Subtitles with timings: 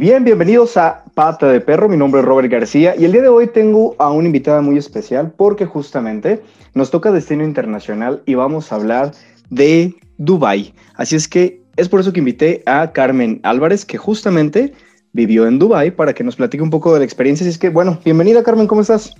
[0.00, 1.86] bien, bienvenidos a Pata de Perro.
[1.86, 4.78] Mi nombre es Robert García y el día de hoy tengo a una invitada muy
[4.78, 6.42] especial porque justamente
[6.72, 9.12] nos toca destino internacional y vamos a hablar
[9.50, 10.72] de Dubai.
[10.94, 14.72] Así es que es por eso que invité a Carmen Álvarez, que justamente
[15.12, 17.44] vivió en Dubai, para que nos platique un poco de la experiencia.
[17.44, 19.12] Así es que, bueno, bienvenida Carmen, ¿cómo estás?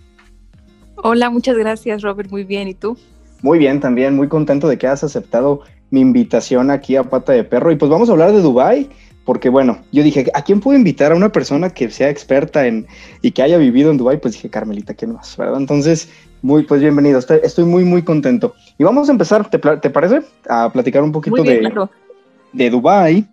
[0.97, 2.69] Hola, muchas gracias Robert, muy bien.
[2.69, 2.97] ¿Y tú?
[3.43, 7.45] Muy bien, también muy contento de que has aceptado mi invitación aquí a Pata de
[7.45, 7.71] Perro.
[7.71, 8.89] Y pues vamos a hablar de Dubai
[9.31, 12.89] porque bueno, yo dije, ¿a quién puedo invitar a una persona que sea experta en
[13.23, 14.21] y que haya vivido en Dubai?
[14.21, 15.37] Pues dije, Carmelita, ¿quién más?
[15.37, 15.61] ¿Verdad?
[15.61, 16.09] Entonces,
[16.43, 18.57] muy, pues bienvenido, estoy, muy, muy contento.
[18.77, 20.23] Y vamos a empezar, ¿te, parece?
[20.49, 21.89] A platicar un poquito de,
[22.53, 23.25] de Dubai.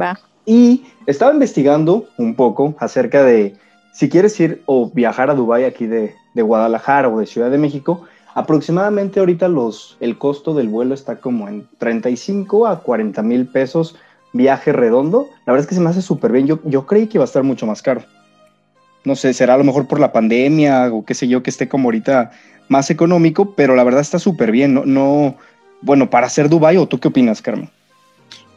[0.00, 0.18] Va.
[0.46, 3.54] Y estaba investigando un poco acerca de
[3.92, 7.58] si quieres ir o viajar a Dubai aquí de, de Guadalajara o de Ciudad de
[7.58, 13.46] México, aproximadamente ahorita los, el costo del vuelo está como en 35 a 40 mil
[13.48, 13.96] pesos
[14.32, 16.46] viaje redondo, la verdad es que se me hace súper bien.
[16.46, 18.02] Yo, yo creí que iba a estar mucho más caro.
[19.04, 21.68] No sé, será a lo mejor por la pandemia o qué sé yo, que esté
[21.68, 22.30] como ahorita
[22.68, 24.74] más económico, pero la verdad está súper bien.
[24.74, 25.36] No, no,
[25.80, 27.68] bueno, para hacer Dubai, ¿o tú qué opinas, Carmen?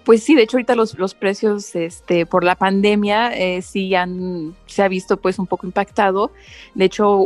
[0.04, 4.56] Pues sí, de hecho ahorita los, los precios este, por la pandemia eh, sí han,
[4.68, 6.32] se ha visto pues un poco impactado.
[6.76, 7.20] De hecho,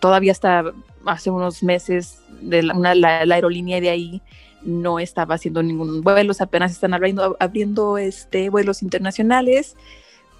[0.00, 0.64] todavía hasta
[1.06, 4.22] hace unos meses de la, la aerolínea de ahí
[4.62, 9.76] no estaba haciendo ningún vuelo, apenas están abriendo, abriendo este, vuelos internacionales,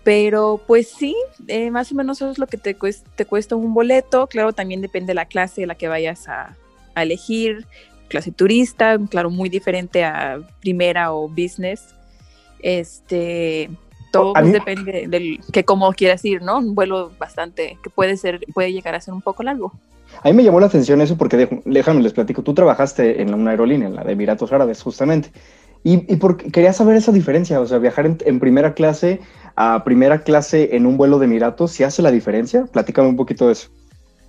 [0.05, 1.17] pero pues sí,
[1.49, 4.53] eh, más o menos eso es lo que te cuesta, te cuesta un boleto, claro,
[4.53, 6.57] también depende de la clase de la que vayas a,
[6.97, 7.65] elegir,
[8.09, 11.95] clase turista, claro, muy diferente a primera o business,
[12.61, 13.71] este,
[14.11, 16.59] todo pues, depende del que como quieras ir, ¿no?
[16.59, 19.73] Un vuelo bastante, que puede ser, puede llegar a ser un poco largo.
[20.23, 23.53] A mí me llamó la atención eso porque, déjame les platico, tú trabajaste en una
[23.53, 25.31] aerolínea, en la de Emiratos Árabes, justamente.
[25.85, 29.21] Y, y porque quería saber esa diferencia, o sea, viajar en, primera clase
[29.55, 32.67] a primera clase en un vuelo de Emiratos, ¿sí hace la diferencia?
[32.67, 33.71] Platícame un poquito de eso.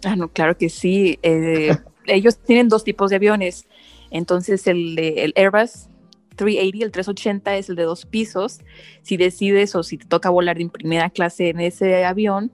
[0.04, 1.20] Ah, no, claro que sí.
[1.24, 1.76] Eh,
[2.06, 3.66] ellos tienen dos tipos de aviones.
[4.12, 4.96] Entonces, el,
[5.36, 5.88] Airbus
[6.36, 8.60] 380, el 380 es el de dos pisos.
[9.02, 12.52] Si decides o si te toca volar en primera clase en ese avión,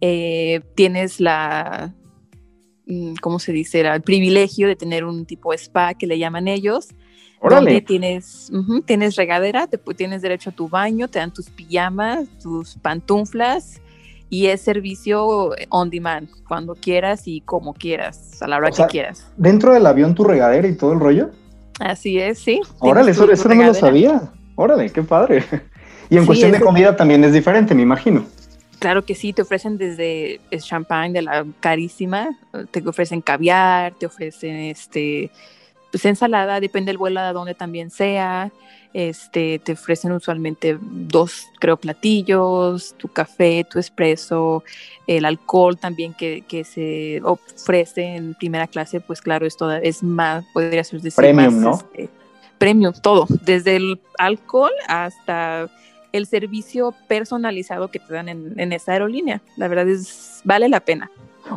[0.00, 1.94] eh, tienes la,
[3.20, 3.80] ¿cómo se dice?
[3.80, 6.88] Era el privilegio de tener un tipo spa que le llaman ellos.
[7.42, 8.50] Donde tienes,
[8.86, 13.80] tienes regadera, te, tienes derecho a tu baño, te dan tus pijamas, tus pantuflas
[14.28, 19.30] y es servicio on demand, cuando quieras y como quieras, a la hora que quieras.
[19.36, 21.30] ¿Dentro del avión tu regadera y todo el rollo?
[21.78, 22.60] Así es, sí.
[22.80, 24.32] Órale, eso, no me lo sabía.
[24.56, 25.44] Órale, qué padre.
[26.08, 28.24] Y en cuestión de comida también es diferente, me imagino.
[28.86, 32.38] Claro que sí, te ofrecen desde el champán de la carísima,
[32.70, 35.32] te ofrecen caviar, te ofrecen este
[35.90, 38.52] pues ensalada, depende del vuelo a donde también sea.
[38.92, 44.62] Este, te ofrecen usualmente dos, creo, platillos, tu café, tu espresso,
[45.08, 50.04] el alcohol también que, que se ofrece en primera clase, pues claro, es, toda, es
[50.04, 51.72] más, podría ser decir premium, ¿no?
[51.72, 52.08] Este,
[52.56, 55.68] premium, todo, desde el alcohol hasta
[56.12, 59.40] el servicio personalizado que te dan en, esa aerolínea.
[59.56, 61.10] La verdad es, vale la pena.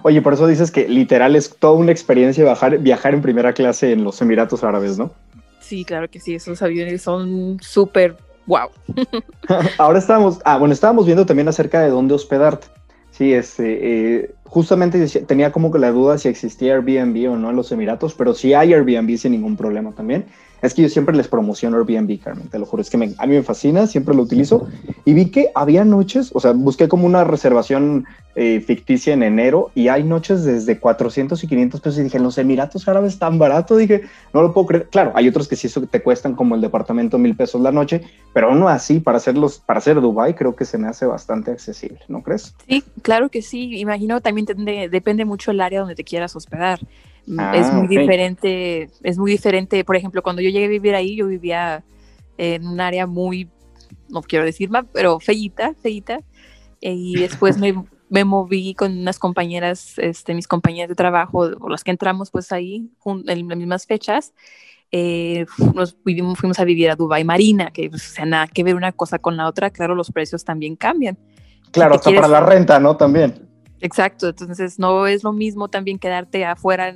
[0.03, 3.91] Oye, por eso dices que literal es toda una experiencia viajar, viajar en primera clase
[3.91, 5.11] en los Emiratos Árabes, ¿no?
[5.59, 8.15] Sí, claro que sí, esos aviones son súper
[8.45, 8.69] wow.
[9.77, 12.67] Ahora estábamos, ah, bueno, estábamos viendo también acerca de dónde hospedarte.
[13.11, 13.79] Sí, este,
[14.15, 18.13] eh, justamente tenía como que la duda si existía Airbnb o no en los Emiratos,
[18.13, 20.25] pero sí hay Airbnb sin ningún problema también.
[20.61, 22.81] Es que yo siempre les promociono Airbnb, Carmen, te lo juro.
[22.81, 24.67] Es que a mí me fascina, siempre lo utilizo.
[25.05, 28.05] Y vi que había noches, o sea, busqué como una reservación
[28.35, 31.99] eh, ficticia en enero y hay noches desde 400 y 500 pesos.
[31.99, 33.75] Y dije, los Emiratos Árabes tan barato.
[33.75, 34.03] Dije,
[34.33, 34.87] no lo puedo creer.
[34.89, 38.01] Claro, hay otros que sí eso te cuestan como el departamento mil pesos la noche,
[38.33, 38.99] pero no así.
[38.99, 42.53] Para hacerlos, para hacer Dubai, creo que se me hace bastante accesible, ¿no crees?
[42.67, 43.79] Sí, claro que sí.
[43.79, 44.45] Imagino también
[44.91, 46.79] depende mucho el área donde te quieras hospedar
[47.29, 49.83] es ah, muy diferente, es muy diferente.
[49.85, 51.83] Por ejemplo, cuando yo llegué a vivir ahí, yo vivía
[52.37, 53.49] en un área muy,
[54.09, 56.21] no quiero decir más, pero feíta, feíta.
[56.81, 61.83] Y después me, me, moví con unas compañeras, este, mis compañeras de trabajo, o las
[61.83, 64.33] que entramos pues ahí en las mismas fechas.
[64.91, 65.45] Eh,
[65.75, 68.73] nos fuimos, fuimos a vivir a Dubai Marina, que pues, o sea, nada que ver
[68.73, 71.15] una cosa con la otra, claro, los precios también cambian.
[71.69, 72.97] Claro, hasta para la renta, ¿no?
[72.97, 73.48] También.
[73.81, 76.93] Exacto, entonces no es lo mismo también quedarte afuera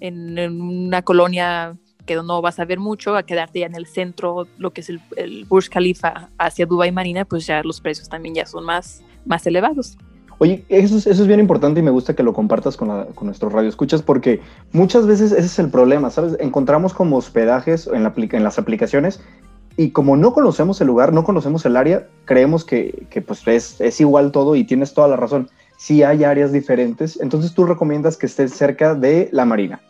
[0.00, 4.46] en, una colonia que no vas a ver mucho, a quedarte ya en el centro,
[4.58, 8.34] lo que es el, el Burj Khalifa hacia Dubai Marina, pues ya los precios también
[8.34, 9.96] ya son más, más elevados.
[10.38, 13.06] Oye, eso es, eso es bien importante y me gusta que lo compartas con, la,
[13.14, 14.40] con nuestros radioescuchas porque
[14.72, 16.36] muchas veces ese es el problema, ¿sabes?
[16.40, 19.20] Encontramos como hospedajes en, la, en las aplicaciones
[19.76, 23.80] y como no conocemos el lugar, no conocemos el área, creemos que, que pues es,
[23.80, 25.48] es, igual todo y tienes toda la razón.
[25.84, 29.82] Si hay áreas diferentes, entonces tú recomiendas que estés cerca de la marina.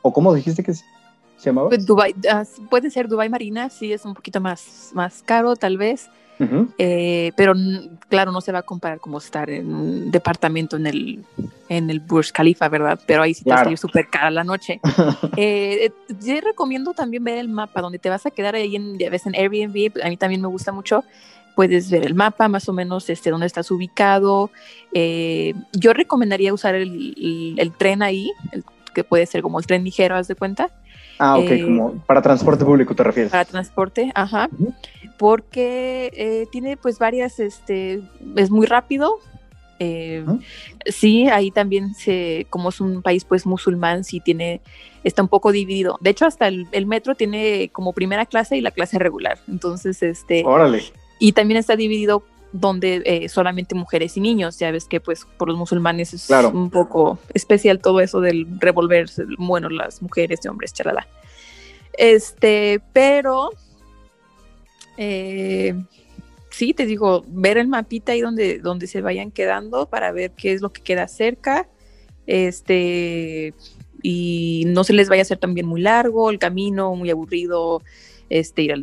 [0.00, 0.82] ¿O cómo dijiste que se
[1.36, 1.68] llamaba?
[1.68, 5.76] Pues Dubai, uh, puede ser Dubai Marina, sí es un poquito más, más caro tal
[5.76, 6.08] vez.
[6.38, 6.68] Uh -huh.
[6.78, 7.52] eh, pero
[8.08, 11.24] claro, no se va a comparar como estar en un departamento en el,
[11.68, 12.98] en el Burj Khalifa, ¿verdad?
[13.06, 13.56] Pero ahí sí te claro.
[13.56, 14.80] va a salir súper cara la noche.
[15.36, 19.10] eh, yo recomiendo también ver el mapa, donde te vas a quedar ahí en, ya
[19.10, 21.04] ves, en Airbnb, a mí también me gusta mucho.
[21.56, 24.50] Puedes ver el mapa, más o menos este, dónde estás ubicado.
[24.92, 28.62] Eh, yo recomendaría usar el, el, el tren ahí, el,
[28.94, 30.70] que puede ser como el tren ligero, haz de cuenta.
[31.18, 33.32] Ah, ok, eh, como para transporte público te refieres.
[33.32, 34.48] Para transporte, ajá.
[34.52, 34.74] Uh -huh.
[35.16, 38.02] Porque eh, tiene pues varias, este,
[38.36, 39.14] es muy rápido.
[39.78, 40.40] Eh, uh -huh.
[40.84, 44.60] Sí, ahí también se, como es un país pues musulmán, sí tiene,
[45.04, 45.96] está un poco dividido.
[46.02, 49.38] De hecho, hasta el, el metro tiene como primera clase y la clase regular.
[49.48, 50.42] Entonces, este.
[50.44, 50.82] Órale.
[51.18, 55.48] Y también está dividido donde eh, solamente mujeres y niños, ya ves que pues por
[55.48, 56.50] los musulmanes es claro.
[56.50, 59.08] un poco especial todo eso del revolver,
[59.38, 61.06] bueno, las mujeres y hombres, charala.
[61.98, 63.50] Este, pero
[64.96, 65.74] eh,
[66.50, 70.52] sí, te digo, ver el mapita ahí donde, donde se vayan quedando para ver qué
[70.52, 71.68] es lo que queda cerca,
[72.26, 73.54] este,
[74.02, 77.82] y no se les vaya a hacer también muy largo el camino, muy aburrido,
[78.30, 78.82] este, ir al,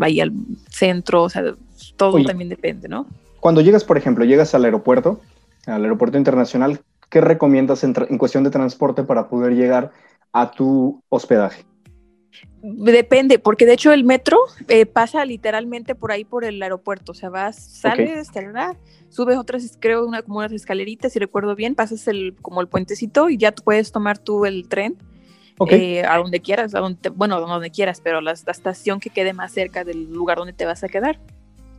[0.00, 0.32] ahí al
[0.68, 1.54] centro, o sea,
[1.96, 3.06] todo Oye, también depende, ¿no?
[3.40, 5.20] Cuando llegas, por ejemplo, llegas al aeropuerto,
[5.66, 9.92] al aeropuerto internacional, ¿qué recomiendas en, en cuestión de transporte para poder llegar
[10.32, 11.64] a tu hospedaje?
[12.62, 14.38] Depende, porque de hecho el metro
[14.68, 18.42] eh, pasa literalmente por ahí por el aeropuerto, o sea, vas, sales, okay.
[19.10, 23.28] subes otras, creo, una, como unas escaleritas, si recuerdo bien, pasas el, como el puentecito
[23.28, 24.96] y ya puedes tomar tú el tren
[25.58, 25.98] okay.
[25.98, 29.10] eh, a donde quieras, a donde, bueno, a donde quieras, pero la, la, estación que
[29.10, 31.18] quede más cerca del lugar donde te vas a quedar.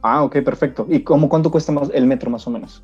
[0.01, 0.86] Ah, ok, perfecto.
[0.89, 2.83] ¿Y cómo cuánto cuesta más el metro más o menos?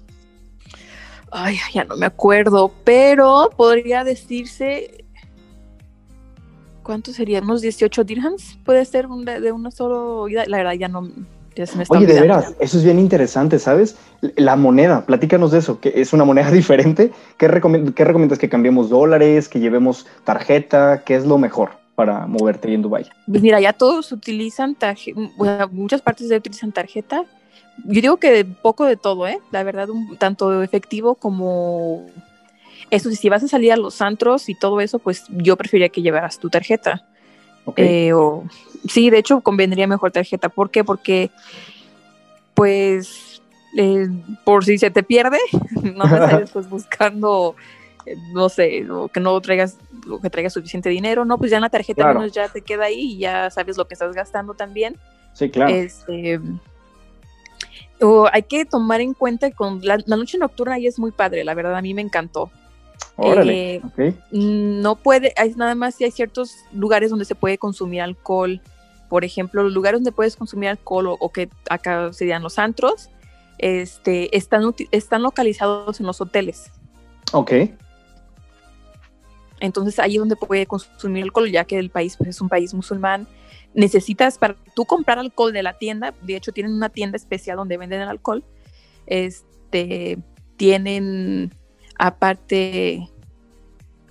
[1.31, 5.01] Ay, ya no me acuerdo, pero podría decirse
[6.83, 7.39] ¿cuánto sería?
[7.41, 8.59] ¿Unos 18 dirhams?
[8.65, 10.45] ¿Puede ser un, de una solo ida?
[10.47, 11.09] La verdad ya no...
[11.55, 12.33] Ya se me está Oye, olvidando.
[12.33, 13.97] de veras, eso es bien interesante, ¿sabes?
[14.37, 17.11] La moneda, platícanos de eso, que es una moneda diferente.
[17.37, 18.39] ¿Qué, recom ¿Qué recomiendas?
[18.39, 19.49] ¿Que cambiemos dólares?
[19.49, 21.03] ¿Que llevemos tarjeta?
[21.03, 23.05] ¿Qué es lo mejor para moverte en Dubái?
[23.27, 27.25] Pues mira, ya todos utilizan tarjeta, bueno, muchas partes ya utilizan tarjeta.
[27.85, 29.39] Yo digo que poco de todo, ¿eh?
[29.51, 32.05] La verdad, un, tanto efectivo como
[32.89, 36.01] eso si vas a salir a los antros y todo eso, pues yo preferiría que
[36.01, 37.05] llevaras tu tarjeta.
[37.65, 38.07] Okay.
[38.07, 38.43] Eh, o,
[38.87, 40.49] sí, de hecho, convendría mejor tarjeta.
[40.49, 40.83] ¿Por qué?
[40.83, 41.31] Porque,
[42.53, 43.41] pues,
[43.77, 44.07] eh,
[44.43, 45.39] por si se te pierde,
[45.95, 47.55] no te sales pues buscando,
[48.05, 49.77] eh, no sé, o que no traigas,
[50.09, 52.19] o que traigas suficiente dinero, no, pues ya en la tarjeta claro.
[52.19, 54.97] menos ya te queda ahí y ya sabes lo que estás gastando también.
[55.33, 55.73] Sí, claro.
[55.73, 56.39] Este,
[58.01, 61.11] o hay que tomar en cuenta que con la, la noche nocturna ahí es muy
[61.11, 62.51] padre, la verdad, a mí me encantó.
[63.17, 64.17] Órale, eh, okay.
[64.31, 68.61] No puede, hay nada más si hay ciertos lugares donde se puede consumir alcohol.
[69.09, 73.09] Por ejemplo, los lugares donde puedes consumir alcohol o, o que acá serían los antros,
[73.57, 76.71] este, están, están localizados en los hoteles.
[77.31, 77.51] Ok.
[79.59, 82.73] Entonces ahí es donde puede consumir alcohol, ya que el país pues, es un país
[82.73, 83.27] musulmán.
[83.73, 87.77] Necesitas, para tú comprar alcohol de la tienda, de hecho tienen una tienda especial donde
[87.77, 88.43] venden el alcohol,
[89.05, 90.17] este,
[90.57, 91.53] tienen
[92.01, 93.07] aparte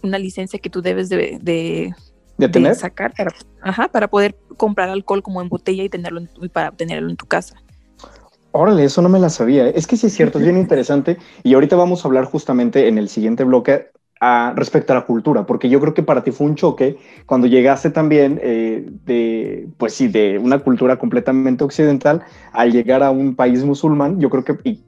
[0.03, 1.93] una licencia que tú debes de, de,
[2.39, 2.73] ¿De, tener?
[2.73, 3.33] de sacar para,
[3.63, 7.17] ajá, para poder comprar alcohol como en botella y tenerlo en, y para tenerlo en
[7.17, 7.57] tu casa.
[8.53, 9.69] Órale, eso no me la sabía.
[9.69, 11.19] Es que sí es cierto, es bien interesante.
[11.43, 15.45] Y ahorita vamos a hablar justamente en el siguiente bloque a, respecto a la cultura,
[15.45, 19.95] porque yo creo que para ti fue un choque cuando llegaste también eh, de, pues
[19.95, 24.21] sí, de una cultura completamente occidental al llegar a un país musulmán.
[24.21, 24.81] Yo creo que y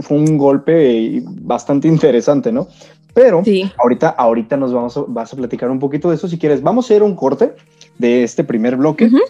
[0.00, 2.68] fue un golpe bastante interesante, ¿no?
[3.14, 3.70] Pero sí.
[3.78, 6.28] ahorita, ahorita nos vamos a, vas a platicar un poquito de eso.
[6.28, 7.54] Si quieres, vamos a hacer un corte
[7.98, 9.06] de este primer bloque.
[9.06, 9.20] Uh -huh.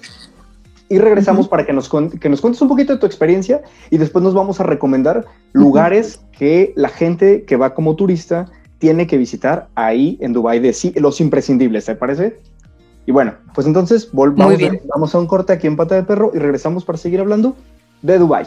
[0.89, 1.51] Y regresamos uh -huh.
[1.51, 4.61] para que nos, que nos cuentes un poquito de tu experiencia y después nos vamos
[4.61, 6.39] a recomendar lugares uh -huh.
[6.39, 8.47] que la gente que va como turista
[8.79, 12.41] tiene que visitar ahí en Dubai de sí, los imprescindibles, ¿te parece?
[13.07, 16.33] Y bueno, pues entonces vamos a, vamos a un corte aquí en Pata de Perro
[16.35, 17.57] y regresamos para seguir hablando
[18.03, 18.47] de Dubai.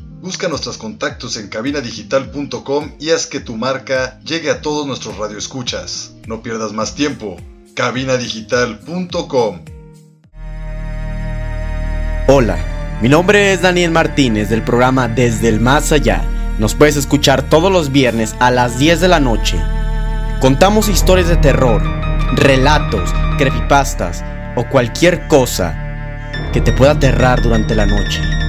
[0.21, 6.13] Busca nuestros contactos en cabinadigital.com y haz que tu marca llegue a todos nuestros radioescuchas.
[6.27, 7.37] No pierdas más tiempo.
[7.73, 9.61] cabinadigital.com
[12.27, 16.23] Hola, mi nombre es Daniel Martínez del programa Desde el Más Allá.
[16.59, 19.57] Nos puedes escuchar todos los viernes a las 10 de la noche.
[20.39, 21.81] Contamos historias de terror,
[22.35, 24.23] relatos, creepypastas
[24.55, 25.75] o cualquier cosa
[26.53, 28.40] que te pueda aterrar durante la noche.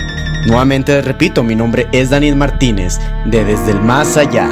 [0.47, 4.49] Nuevamente repito, mi nombre es Daniel Martínez de Desde el Más Allá.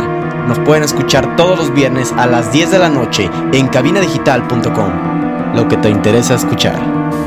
[0.47, 5.55] Nos pueden escuchar todos los viernes a las 10 de la noche en cabinadigital.com.
[5.55, 6.81] Lo que te interesa escuchar.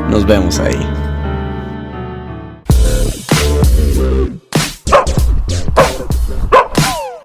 [0.08, 0.78] Nos vemos ahí.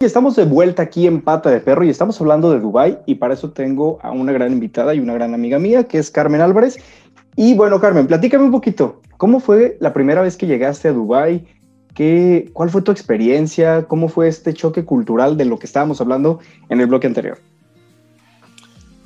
[0.01, 3.33] Estamos de vuelta aquí en Pata de Perro y estamos hablando de Dubai y para
[3.33, 6.79] eso tengo a una gran invitada y una gran amiga mía que es Carmen Álvarez.
[7.41, 9.01] Y bueno, Carmen, platícame un poquito.
[9.15, 11.47] ¿Cómo fue la primera vez que llegaste a Dubái?
[11.95, 13.85] ¿Qué, ¿Cuál fue tu experiencia?
[13.87, 17.37] ¿Cómo fue este choque cultural de lo que estábamos hablando en el bloque anterior?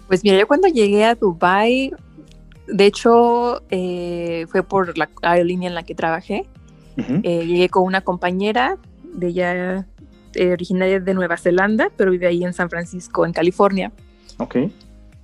[0.07, 1.93] Pues mira, yo cuando llegué a Dubái,
[2.65, 6.47] de hecho, eh, fue por la aerolínea en la que trabajé.
[6.97, 8.77] eh, llegué con una compañera
[9.13, 9.87] de ella,
[10.33, 13.91] eh, originaria de Nueva Zelanda, pero vive ahí en San Francisco, en California.
[14.39, 14.55] Ok.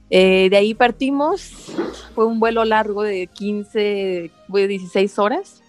[0.09, 1.41] Eh, de ahí partimos,
[2.15, 5.61] fue un vuelo largo de 15, fue 16 horas.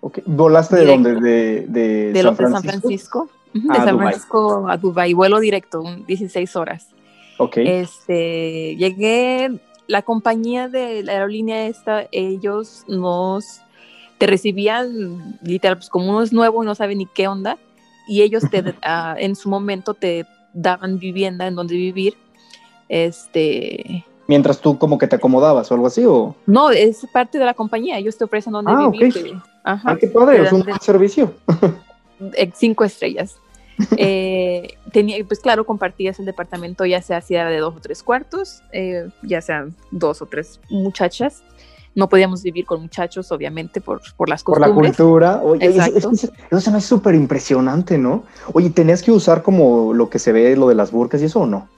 [0.00, 0.22] okay.
[0.26, 1.14] ¿Volaste de dónde?
[1.16, 3.28] De, de, De, San lo- de San Francisco.
[3.52, 3.96] De San Dubái.
[4.08, 6.88] Francisco a Dubai, vuelo directo, un 16 horas.
[7.38, 7.56] Ok.
[7.58, 13.62] Este, llegué, la compañía de la aerolínea esta, ellos nos,
[14.18, 17.58] te recibían literal, pues como uno es nuevo y no sabe ni qué onda,
[18.06, 22.14] y ellos te, ah, en su momento te daban vivienda en donde vivir.
[22.88, 26.34] Este, Mientras tú como que te acomodabas o algo así, o...
[26.46, 29.12] no, es parte de la compañía, ellos te ofrecen donde Ah, vivir.
[29.12, 29.32] te-
[29.64, 30.42] ajá, ¡Ah, qué padre!
[30.42, 31.32] Es un buen servicio.
[32.34, 33.36] eh, cinco estrellas.
[33.96, 38.02] Eh, tenía, pues claro, compartías el departamento, ya sea si era de dos o tres
[38.02, 41.44] cuartos, eh, ya sean dos o tres muchachas.
[41.94, 44.96] No podíamos vivir con muchachos, obviamente, por, por las Por la costumbres.
[44.96, 45.40] cultura.
[45.44, 45.96] Oye, Exacto.
[45.96, 46.10] eso-
[46.50, 48.24] eso se me hace súper impresionante, ¿no?
[48.52, 51.40] Oye, ¿tenías que usar como lo que se ve, lo de las burcas y eso
[51.42, 51.68] o no?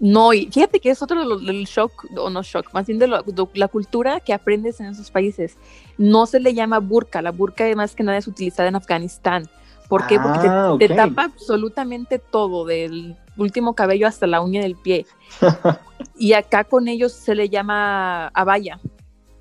[0.00, 3.22] No, y fíjate que es otro del shock, o no shock, más bien de, lo-
[3.22, 5.56] de la cultura que aprendes en esos países.
[5.96, 9.48] No se le llama burka, la burka más que nada es utilizada en Afganistán.
[9.88, 10.20] ¿Por qué?
[10.20, 15.06] Porque te, Ah, te tapa absolutamente todo, del último cabello hasta la uña del pie.
[16.18, 18.78] y acá con ellos se le llama abaya,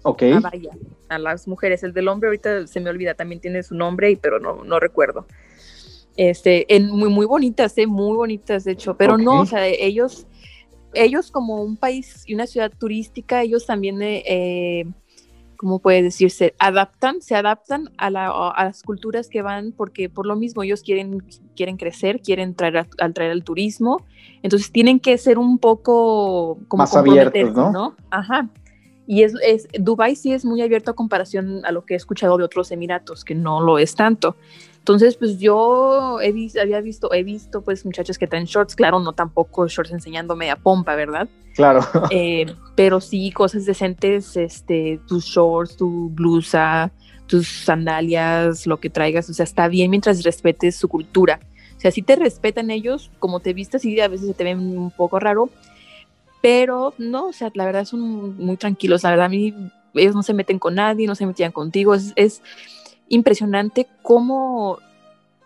[0.03, 0.23] Ok.
[0.35, 0.71] abaya,
[1.09, 1.83] a las mujeres.
[1.83, 5.27] El del hombre ahorita se me olvida, también tiene su nombre, pero no, no recuerdo.
[6.15, 10.25] Este, en, muy, muy bonitas, eh, muy bonitas, de hecho, pero no, o sea, ellos,
[10.93, 14.85] ellos como un país y una ciudad turística, ellos también, eh, eh,
[15.57, 16.53] ¿cómo puede decirse?
[16.59, 20.83] Adaptan, se adaptan a, la- a las culturas que van, porque por lo mismo ellos
[20.83, 21.23] quieren,
[21.55, 24.05] quieren crecer, quieren traer, a- al traer el turismo,
[24.43, 27.95] entonces tienen que ser un poco como Más abiertos, comprometerse, ¿no?
[28.11, 28.49] Ajá.
[29.09, 32.37] Y es, es, Dubai sí es muy abierto a comparación a lo que he escuchado
[32.37, 34.35] de otros Emiratos, que no lo es tanto.
[34.87, 39.01] Entonces, pues yo he vis- había visto, he visto pues muchachos que traen shorts, claro,
[39.01, 41.27] no tampoco shorts enseñándome a pompa, ¿verdad?
[41.55, 41.81] Claro.
[42.09, 46.89] Eh, pero sí cosas decentes, este, tus shorts, tu blusa,
[47.25, 51.41] tus sandalias, lo que traigas, o sea, está bien mientras respetes su cultura.
[51.75, 54.59] O sea, si te respetan ellos, como te vistas, y a veces se te ven
[54.77, 55.49] un poco raro,
[56.41, 59.53] pero no, o sea, la verdad son muy tranquilos, la verdad a mí,
[59.95, 62.41] ellos no se meten con nadie, no se metían contigo, es, es
[63.09, 64.79] impresionante cómo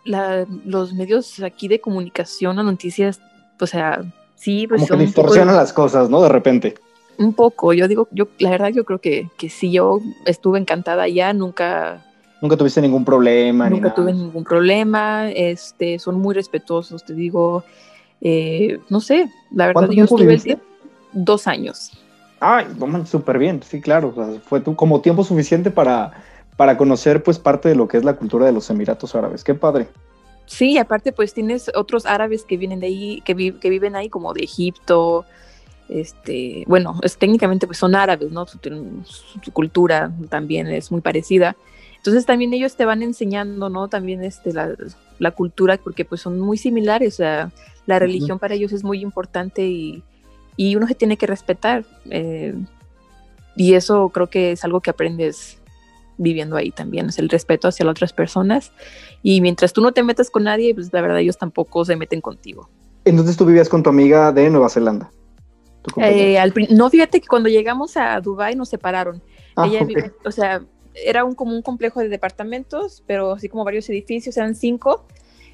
[0.06, 3.22] la- los medios aquí de comunicación, las noticias,
[3.60, 4.02] o sea,
[4.36, 6.22] sí, pues Como que poco- distorsionan las cosas, ¿no?
[6.22, 6.76] De repente.
[7.18, 11.04] un poco, yo digo, yo la verdad yo creo que, que sí, yo estuve encantada
[11.04, 12.04] allá, nunca,
[12.42, 13.70] Nunca tuviste ningún problema.
[13.70, 17.64] nunca tuve ningún problema, este, son muy respetuosos, te digo,
[18.22, 20.60] eh, no sé, la verdad ¿Cuánto yo estuve el
[21.12, 21.92] dos años.
[22.40, 22.66] Ay,
[23.06, 24.14] súper bien, sí, claro.
[24.16, 26.14] o sea, fue tu- como tiempo suficiente para,
[26.62, 29.44] para conocer pues parte de lo que es la cultura de los Emiratos Árabes.
[29.44, 29.88] Qué padre.
[30.46, 34.10] Sí, aparte pues tienes otros árabes que vienen de ahí, que, vi- que viven ahí
[34.10, 35.26] como de Egipto,
[35.90, 38.46] este, bueno, es, técnicamente pues son árabes, ¿no?
[38.46, 38.60] Su,
[39.06, 41.56] su- su cultura también es muy parecida.
[41.98, 43.88] Entonces también ellos te van enseñando, ¿no?
[43.88, 44.70] También este, la,
[45.18, 47.52] la cultura, porque pues son muy similares, o sea,
[47.88, 50.04] la religión para ellos es muy importante y,
[50.58, 51.86] y uno se tiene que respetar.
[52.12, 52.54] eh,
[53.56, 55.58] y eso creo que es algo que aprendes
[56.22, 58.72] viviendo ahí también, es el respeto hacia las otras personas.
[59.24, 62.22] Y mientras tú no te metas con nadie, pues la verdad ellos tampoco se meten
[62.22, 62.70] contigo.
[63.06, 65.12] Entonces tú vivías con tu amiga de Nueva Zelanda.
[65.98, 69.22] Eh, al no, fíjate que cuando llegamos a Dubai nos separaron.
[69.56, 69.88] Ah, Ella ok.
[69.88, 70.64] vive- o sea,
[70.94, 75.06] era un, como un complejo de departamentos, pero así como varios edificios, eran cinco.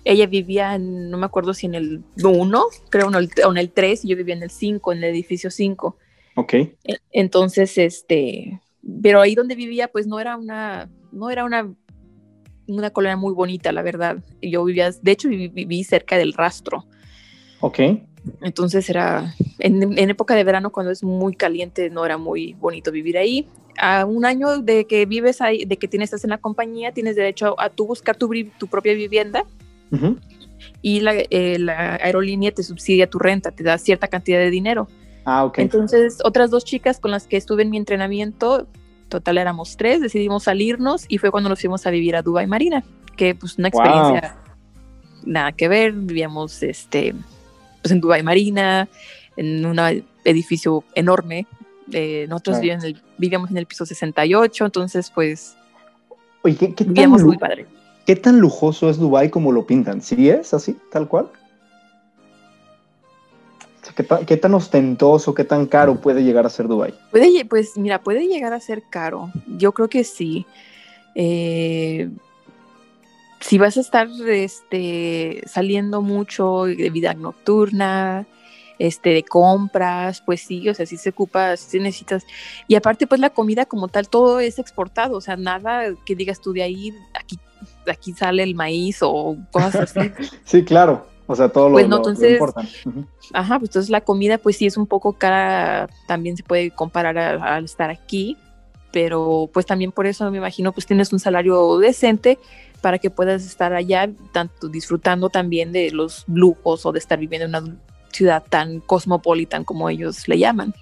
[0.04, 4.06] Ella vivía en, no me acuerdo si en el 1, creo, o en el 3,
[4.06, 5.98] y yo vivía en el 5, en el edificio 5.
[6.36, 6.54] Ok.
[6.54, 6.78] E,
[7.12, 8.62] entonces, este,
[9.02, 11.74] pero ahí donde vivía, pues no era una, no era una,
[12.68, 14.18] una colonia muy bonita, la verdad.
[14.42, 16.86] Yo vivía, de hecho, viví, cerca del rastro.
[17.60, 17.80] Ok.
[18.42, 22.92] Entonces era, en, en, época de verano, cuando es muy caliente, no era muy bonito
[22.92, 23.48] vivir ahí.
[23.78, 27.16] A un año de que vives ahí, de que tienes, estás en la compañía, tienes
[27.16, 29.46] derecho a, tú buscar tu, tu propia vivienda.
[30.82, 34.88] Y la, eh, la, aerolínea te subsidia tu renta, te da cierta cantidad de dinero.
[35.30, 35.60] Ah, ok.
[35.60, 38.66] Entonces, otras dos chicas con las que estuve en mi entrenamiento,
[39.10, 42.86] total éramos tres, decidimos salirnos y fue cuando nos fuimos a vivir a Dubai Marina,
[43.18, 44.38] que pues una experiencia
[45.26, 47.14] nada que ver, vivíamos este,
[47.82, 48.88] pues en Dubai Marina,
[49.36, 49.78] en un
[50.24, 51.46] edificio enorme,
[51.92, 55.58] eh, nosotros vivíamos, en el, piso 68, entonces pues
[56.44, 57.66] Oye, ¿qué, qué vivíamos muy padre.
[58.06, 60.02] ¿Qué tan lujoso es Dubai como lo pintan?
[60.02, 61.30] ¿Sí es así, tal cual?
[63.94, 66.94] ¿Qué, tan ostentoso, qué tan caro puede llegar a ser Dubai?
[67.12, 69.32] Puede, pues mira, puede llegar a ser caro.
[69.46, 70.46] Yo creo que sí.
[71.16, 72.10] Eh,
[73.40, 78.28] si vas a estar este, saliendo mucho de vida nocturna,
[78.80, 82.24] este, de compras, pues sí, o sea, sí se ocupa, sí necesitas.
[82.68, 86.42] Y aparte, pues la comida como tal, todo es exportado, o sea, nada que digas
[86.42, 87.40] tú de ahí, aquí
[87.90, 90.12] aquí sale el maíz o cosas así.
[90.44, 91.08] sí, claro.
[91.28, 92.42] O sea, todo lo, pues entonces,
[93.34, 97.18] Ajá, pues entonces la comida pues sí es un poco cara, también se puede comparar
[97.18, 98.38] al estar aquí,
[98.94, 102.40] pero pues también por eso me imagino pues tienes un salario decente
[102.82, 107.46] para que puedas estar allá, tanto disfrutando también de los lujos o de estar viviendo
[107.46, 107.78] en una
[108.12, 110.74] ciudad tan cosmopolitan como ellos le llaman.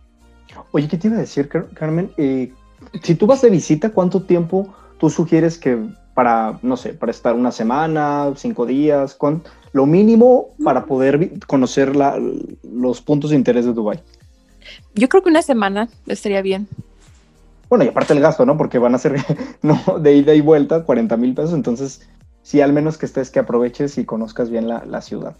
[0.71, 2.11] Oye, ¿qué te iba a decir, Carmen?
[2.17, 2.53] Eh,
[3.01, 5.77] si tú vas de visita, ¿cuánto tiempo tú sugieres que
[6.15, 9.43] para, no sé, para estar una semana, cinco días, con,
[9.75, 11.93] lo mínimo para poder conocer
[12.63, 13.99] los puntos de interés de Dubai.
[14.95, 16.67] Yo creo que una semana estaría bien.
[17.67, 18.57] Bueno, y aparte el gasto, ¿no?
[18.57, 19.17] Porque van a ser
[19.61, 22.07] no, de ida y vuelta 40 mil pesos, entonces
[22.41, 25.35] sí, al menos que estés, que aproveches y conozcas bien la, ciudad.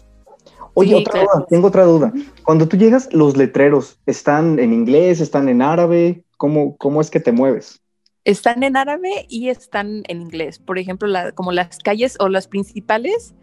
[0.74, 2.12] Oye, otra duda, tengo otra duda.
[2.44, 6.24] Cuando tú llegas, los letreros, ¿están en inglés, están en árabe?
[6.36, 7.80] ¿Cómo, cómo es que te mueves?
[8.26, 10.58] Están en árabe y están en inglés.
[10.58, 13.34] Por ejemplo, como las calles o las principales,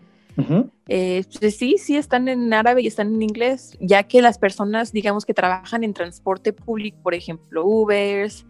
[0.89, 4.91] eh, pues sí, sí están en árabe y están en inglés, ya que las personas,
[4.91, 8.45] digamos, que trabajan en transporte público, por ejemplo, Ubers,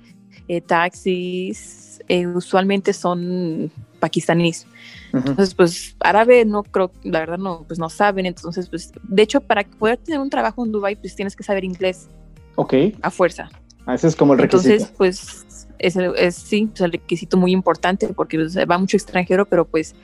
[0.47, 4.65] eh, taxis, eh, usualmente son pakistaníes.
[5.13, 8.25] Entonces, pues árabe no creo, la verdad no, pues no saben.
[8.25, 11.63] Entonces, pues, de hecho, para poder tener un trabajo en Dubai, pues tienes que saber
[11.63, 12.09] inglés.
[12.55, 12.73] Ok.
[13.03, 13.51] A fuerza.
[13.85, 14.71] Ah, ese es como el requisito.
[14.71, 15.42] Entonces, pues
[15.79, 18.37] es, es sí, es el requisito muy importante porque
[18.69, 19.95] va mucho extranjero, pero pues,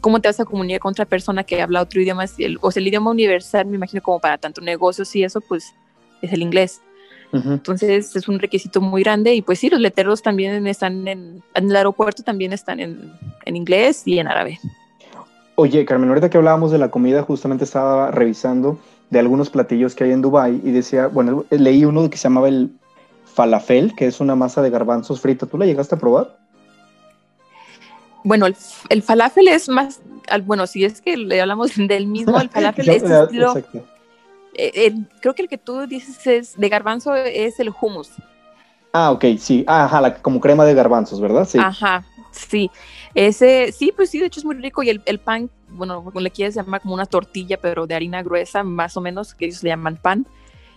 [0.00, 2.24] ¿cómo te vas a comunicar con otra persona que habla otro idioma?
[2.60, 5.74] o sea, el idioma universal, me imagino, como para tanto negocios y eso, pues
[6.22, 6.80] es el inglés.
[7.32, 11.64] Entonces es un requisito muy grande y pues sí, los letreros también están en, en
[11.68, 13.12] el aeropuerto, también están en,
[13.44, 14.60] en, inglés y en árabe.
[15.56, 18.78] Oye, Carmen, ahorita que hablábamos de la comida, justamente estaba revisando
[19.10, 22.48] de algunos platillos que hay en Dubai y decía, bueno, leí uno que se llamaba
[22.48, 22.70] el
[23.34, 25.46] falafel, que es una masa de garbanzos frita.
[25.46, 26.38] ¿Tú la llegaste a probar?
[28.22, 30.00] Bueno, el, falafel es más,
[30.44, 33.54] bueno, si es que le hablamos del mismo, el falafel es estilo,
[34.56, 38.10] eh, creo que el que tú dices es de garbanzo es el hummus.
[38.92, 41.46] Ah, ok, sí, ajá, como crema de garbanzos, ¿verdad?
[41.46, 41.58] Sí.
[41.58, 42.70] Ajá, sí.
[43.14, 46.30] Ese, sí, pues sí, de hecho es muy rico y el, el pan, bueno, le
[46.30, 49.70] quieres llamar como una tortilla, pero de harina gruesa, más o menos, que ellos le
[49.70, 50.26] llaman pan.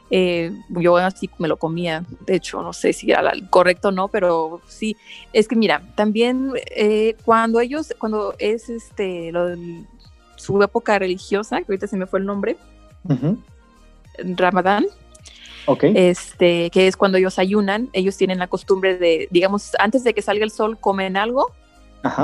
[0.10, 4.08] Eh, yo así me lo comía, de hecho, no sé si era correcto o no,
[4.08, 4.96] pero sí,
[5.34, 9.34] es que mira, también eh, cuando ellos, cuando es este,
[10.38, 12.56] su época religiosa, que ahorita se me fue el nombre,
[14.18, 14.86] Ramadán,
[15.82, 20.22] este, que es cuando ellos ayunan, ellos tienen la costumbre de, digamos, antes de que
[20.22, 21.52] salga el sol, comen algo,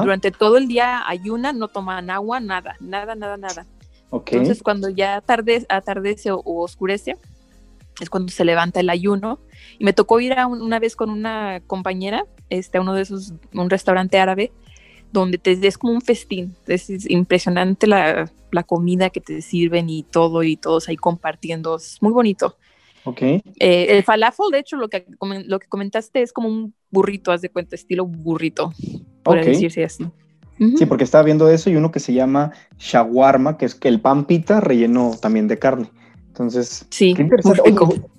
[0.02, 3.66] durante todo el día ayunan, no toman agua, nada, nada, nada, nada.
[4.12, 7.18] Entonces, cuando ya atardece o oscurece,
[8.02, 9.40] es cuando se levanta el ayuno.
[9.80, 13.34] Y me tocó ir a una vez con una compañera este, a uno de esos,
[13.54, 14.52] un restaurante árabe,
[15.12, 16.56] donde te, es como un festín.
[16.68, 21.76] Es, impresionante la, la, comida que te sirven y todo, y todos ahí compartiendo.
[21.76, 22.58] Es muy bonito.
[23.06, 23.22] Ok.
[23.22, 25.06] Eh, el falafel, de hecho, lo que,
[25.46, 28.74] lo que comentaste es como un burrito, haz de cuenta, estilo burrito,
[29.24, 30.06] por decirse así.
[30.78, 34.00] Sí, porque estaba viendo eso y uno que se llama shawarma, que es que el
[34.00, 35.90] pan pita relleno también de carne.
[36.34, 37.16] Entonces, sí,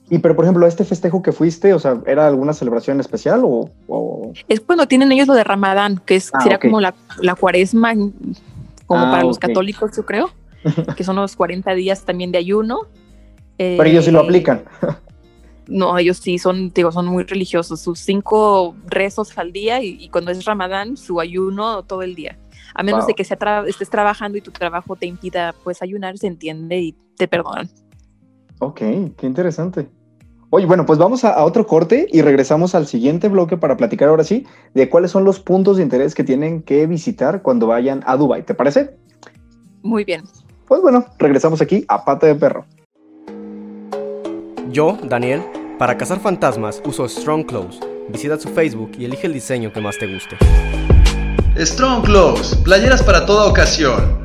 [0.08, 4.32] Y pero, por ejemplo, este festejo que fuiste, o sea, ¿era alguna celebración especial o...?
[4.48, 6.94] Es cuando tienen ellos lo de Ramadán, que es, ah, sería como la,
[7.34, 7.92] cuaresma,
[8.86, 10.30] como para ah, los católicos, yo creo,
[10.96, 12.82] que son los 40 días también de ayuno.
[13.56, 14.62] pero ellos sí lo eh, aplican.
[15.66, 17.80] no, ellos sí son, digo, son muy religiosos.
[17.80, 22.38] Sus cinco rezos al día y, cuando es Ramadán, su ayuno todo el día.
[22.76, 26.78] A menos de que estés trabajando y tu trabajo te impida pues ayunar, se entiende
[26.78, 27.68] y te perdonan.
[28.58, 29.88] Ok, qué interesante.
[30.50, 34.22] Oye, bueno, pues vamos a, otro corte y regresamos al siguiente bloque para platicar ahora
[34.22, 38.16] sí de cuáles son los puntos de interés que tienen que visitar cuando vayan a
[38.16, 38.44] Dubai.
[38.44, 38.96] ¿Te parece?
[39.82, 40.22] Muy bien.
[40.68, 42.64] Pues bueno, regresamos aquí a Pata de Perro.
[44.70, 45.42] Yo, Daniel,
[45.76, 47.80] para cazar fantasmas uso Strong Clothes.
[48.08, 50.36] Visita su Facebook y elige el diseño que más te guste.
[51.58, 54.24] Strong Clothes, playeras para toda ocasión.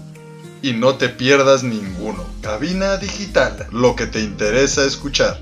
[0.61, 2.23] y no te pierdas ninguno.
[2.41, 5.39] Cabina Digital, lo que te interesa escuchar.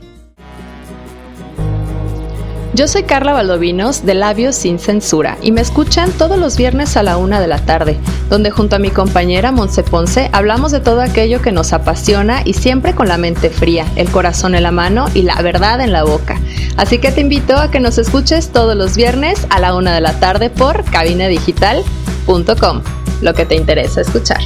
[2.75, 7.03] Yo soy Carla Valdovinos de Labios Sin Censura y me escuchan todos los viernes a
[7.03, 7.97] la una de la tarde,
[8.29, 12.53] donde junto a mi compañera Monse Ponce hablamos de todo aquello que nos apasiona y
[12.53, 16.03] siempre con la mente fría, el corazón en la mano y la verdad en la
[16.03, 16.39] boca.
[16.77, 20.01] Así que te invito a que nos escuches todos los viernes a la una de
[20.01, 22.81] la tarde por cabinadigital.com,
[23.21, 24.39] lo que te interesa escuchar.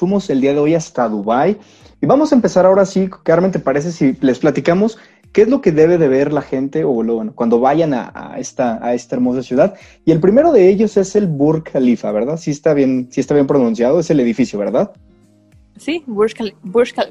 [0.00, 1.58] Fuimos el día de hoy hasta Dubai
[2.00, 4.96] y vamos a empezar ahora sí, Carmen, ¿te parece si les platicamos
[5.30, 8.82] qué es lo que debe de ver la gente o bueno, cuando vayan a, esta,
[8.82, 9.74] a esta hermosa ciudad?
[10.06, 12.38] Y el primero de ellos es el Burj Khalifa, ¿verdad?
[12.38, 14.90] Sí está bien, sí está bien pronunciado, es el edificio, ¿verdad?
[15.76, 16.32] Sí, Burj,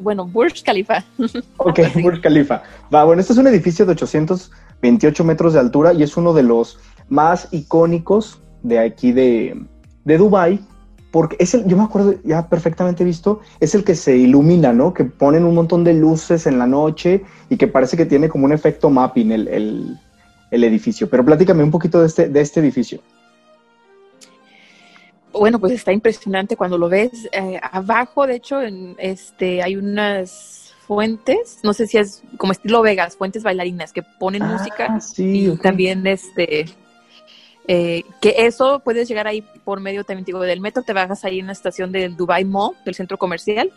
[0.01, 1.05] bueno, Burj Khalifa.
[1.57, 2.63] Ok, Burj Khalifa.
[2.93, 6.41] Va, bueno, este es un edificio de 828 metros de altura y es uno de
[6.41, 9.63] los más icónicos de aquí de,
[10.05, 10.59] de Dubai
[11.11, 14.93] porque es el, yo me acuerdo ya perfectamente visto, es el que se ilumina, ¿no?
[14.93, 18.45] Que ponen un montón de luces en la noche y que parece que tiene como
[18.45, 19.97] un efecto mapping el,
[20.51, 21.09] el, edificio.
[21.09, 23.01] Pero platícame un poquito de este, de este edificio.
[25.31, 27.27] Bueno, pues está impresionante cuando lo ves.
[27.31, 32.81] Eh, abajo, de hecho, en este, hay unas fuentes, no sé si es como estilo
[32.81, 34.99] Vegas, fuentes bailarinas que ponen ah, música.
[34.99, 36.65] Sí, y también este
[37.71, 41.37] eh, que eso puedes llegar ahí por medio también digo, del metro, te bajas ahí
[41.37, 43.71] en la estación del Dubai Mall, del centro comercial,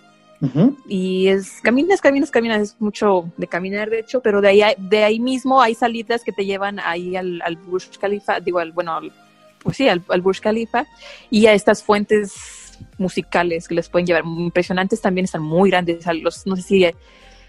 [0.89, 5.05] y es caminas, caminas, caminas, es mucho de caminar de hecho, pero de ahí, de
[5.05, 8.99] ahí mismo hay salidas que te llevan ahí al, al Burj Khalifa, digo, al, bueno,
[9.63, 10.87] pues sí, al, al Burj Khalifa,
[11.29, 16.47] y a estas fuentes musicales que les pueden llevar, impresionantes también, están muy grandes, los,
[16.47, 16.87] no sé si,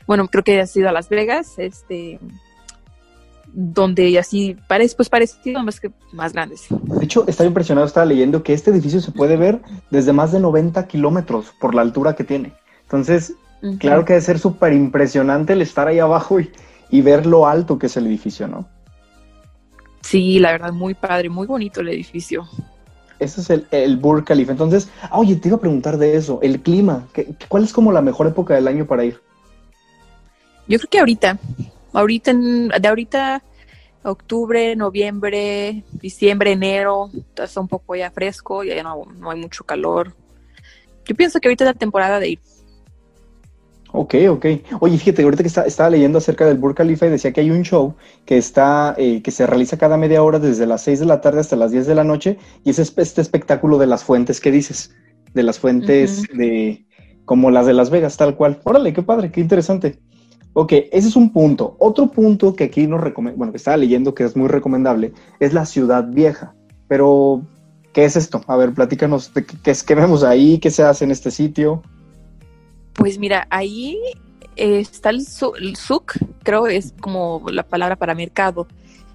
[0.05, 2.19] bueno, creo que has ido a Las Vegas, este
[3.53, 6.65] donde así parece pues parecido más que más grandes.
[6.69, 9.61] De hecho, estaba impresionado, estaba leyendo que este edificio se puede ver
[9.91, 12.53] desde más de 90 kilómetros por la altura que tiene.
[12.81, 13.35] Entonces,
[13.79, 17.87] claro que debe ser súper impresionante el estar ahí abajo y, ver lo alto que
[17.87, 18.67] es el edificio, ¿no?
[20.01, 22.47] Sí, la verdad, muy padre, muy bonito el edificio.
[23.19, 24.51] Ese es el, el Burj Khalifa.
[24.51, 27.07] Entonces, ah, oye, te iba a preguntar de eso, el clima,
[27.47, 29.19] ¿cuál es como la mejor época del año para ir?
[30.67, 31.39] Yo creo que ahorita,
[31.93, 33.43] ahorita, de ahorita,
[34.03, 40.13] octubre, noviembre, diciembre, enero, está un poco ya fresco, ya no, no hay mucho calor.
[41.05, 42.39] Yo pienso que ahorita es la temporada de ir.
[43.95, 44.45] Ok, ok.
[44.79, 47.61] Oye, fíjate, ahorita que estaba leyendo acerca del Burj Khalifa y decía que hay un
[47.61, 47.93] show
[48.25, 51.41] que está, eh, que se realiza cada media hora desde las 6 de la tarde
[51.41, 54.95] hasta las 10 de la noche y es este espectáculo de las fuentes que dices,
[55.35, 56.87] de las fuentes de,
[57.25, 58.59] como las de Las Vegas, tal cual.
[58.63, 59.99] Órale, qué padre, qué interesante.
[60.53, 61.75] Ok, ese es un punto.
[61.79, 65.53] Otro punto que aquí nos recomienda, bueno, que estaba leyendo que es muy recomendable, es
[65.53, 66.53] la ciudad vieja.
[66.87, 67.41] Pero,
[67.91, 68.43] ¿qué es esto?
[68.47, 69.31] A ver, platícanos
[69.63, 71.81] qué, es, qué vemos ahí, qué se hace en este sitio.
[72.93, 73.97] Pues mira, ahí
[74.55, 76.13] está el, suk,
[76.43, 78.67] creo es como la palabra para mercado.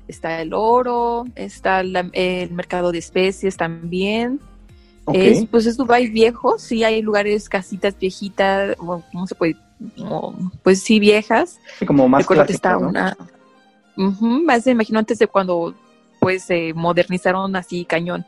[0.09, 4.41] Está el oro, está el mercado de especies también.
[5.13, 9.57] Es, pues es Dubai viejo, sí hay lugares, casitas viejitas, ¿cómo se puede
[10.63, 11.61] pues sí, viejas.
[11.87, 13.17] como más Recuerdo que está una...
[13.97, 15.75] más me imagino antes de cuando
[16.21, 18.27] pues se modernizaron así cañón.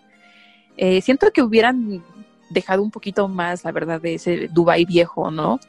[0.76, 2.02] Eh, siento que hubieran
[2.50, 5.60] dejado un poquito más, la verdad, de ese Dubai viejo, ¿no?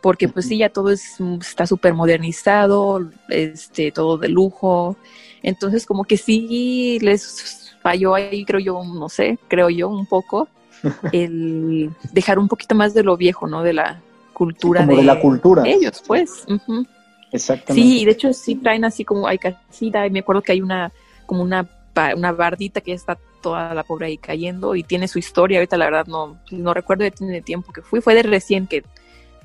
[0.00, 4.96] Porque pues sí, ya todo es, está súper modernizado, este, todo de lujo.
[5.42, 10.48] Entonces como que sí les falló ahí, creo yo, no sé, creo yo un poco,
[11.12, 13.62] el dejar un poquito más de lo viejo, ¿no?
[13.62, 14.02] De la
[14.36, 15.62] cultura Como de, la cultura.
[15.66, 16.44] ellos, pues.
[16.46, 16.84] Ujú.
[17.32, 17.88] Exactamente.
[17.88, 20.60] Sí, y de hecho sí traen así como hay casita, y me acuerdo que hay
[20.60, 20.92] una
[21.24, 21.66] como una
[22.14, 25.78] una bardita que ya está toda la pobre ahí cayendo y tiene su historia, ahorita
[25.78, 28.84] la verdad no no recuerdo ya tiene tiempo que fui, fue de recién que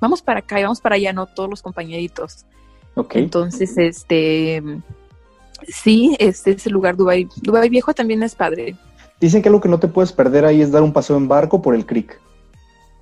[0.01, 2.45] vamos para acá y vamos para allá, no todos los compañeritos.
[2.95, 3.15] Ok.
[3.15, 4.61] Entonces, este
[5.65, 8.75] sí, este ese lugar Dubai, Dubai viejo también es padre.
[9.21, 11.61] Dicen que lo que no te puedes perder ahí es dar un paseo en barco
[11.61, 12.19] por el creek.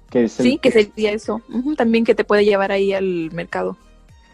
[0.09, 1.41] Que es el- Sí, que sería eso.
[1.77, 3.77] También que te puede llevar ahí al mercado.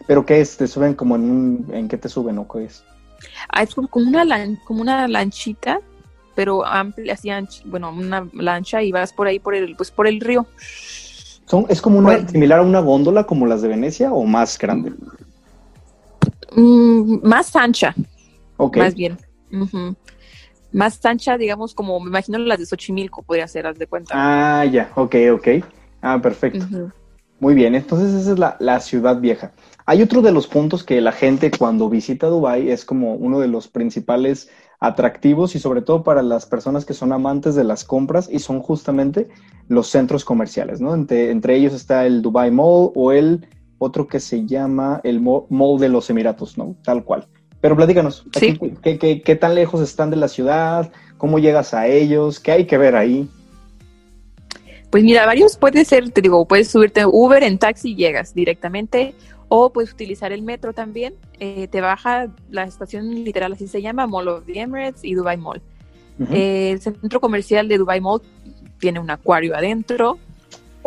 [0.06, 0.56] Pero ¿qué es?
[0.56, 1.66] ¿Te suben como en un...
[1.74, 2.84] ¿En qué te suben o qué es?
[3.48, 5.80] Ah, es como, una lan- como una lanchita,
[6.34, 10.06] pero amplia, así anch- bueno, una lancha y vas por ahí por el, pues por
[10.06, 10.46] el río.
[11.46, 14.92] Son, ¿Es como una, similar a una góndola como las de Venecia o más grande?
[16.54, 17.94] Mm, más ancha,
[18.84, 19.18] más bien.
[19.52, 19.94] Ujú.
[20.76, 24.12] Más ancha, digamos, como me imagino las de Xochimilco podría ser, haz de cuenta.
[24.14, 25.48] Ah, ya, ok, ok.
[26.02, 26.66] Ah, perfecto.
[27.40, 29.52] Muy bien, entonces esa es la, la ciudad vieja.
[29.86, 33.48] Hay otro de los puntos que la gente cuando visita Dubái es como uno de
[33.48, 38.28] los principales atractivos y sobre todo para las personas que son amantes de las compras
[38.30, 39.28] y son justamente
[39.68, 40.94] los centros comerciales, ¿no?
[40.94, 45.78] Entre, entre ellos está el Dubai Mall o el otro que se llama el Mall
[45.78, 46.76] de los Emiratos, ¿no?
[46.84, 47.26] Tal cual.
[47.66, 48.50] Pero platícanos, Sí.
[48.50, 50.92] aquí, ¿qué, qué, qué tan lejos están de la ciudad?
[51.18, 52.38] ¿Cómo llegas a ellos?
[52.38, 53.28] ¿Qué hay que ver ahí?
[54.88, 59.14] Pues mira, varios puede ser, te digo, puedes subirte Uber en taxi y llegas directamente,
[59.48, 61.14] o puedes utilizar el metro también.
[61.40, 65.36] Eh, te baja la estación literal, así se llama, Mall of the Emirates y Dubai
[65.36, 65.60] Mall.
[66.30, 68.22] Eh, el centro comercial de Dubai Mall
[68.78, 70.18] tiene un acuario adentro.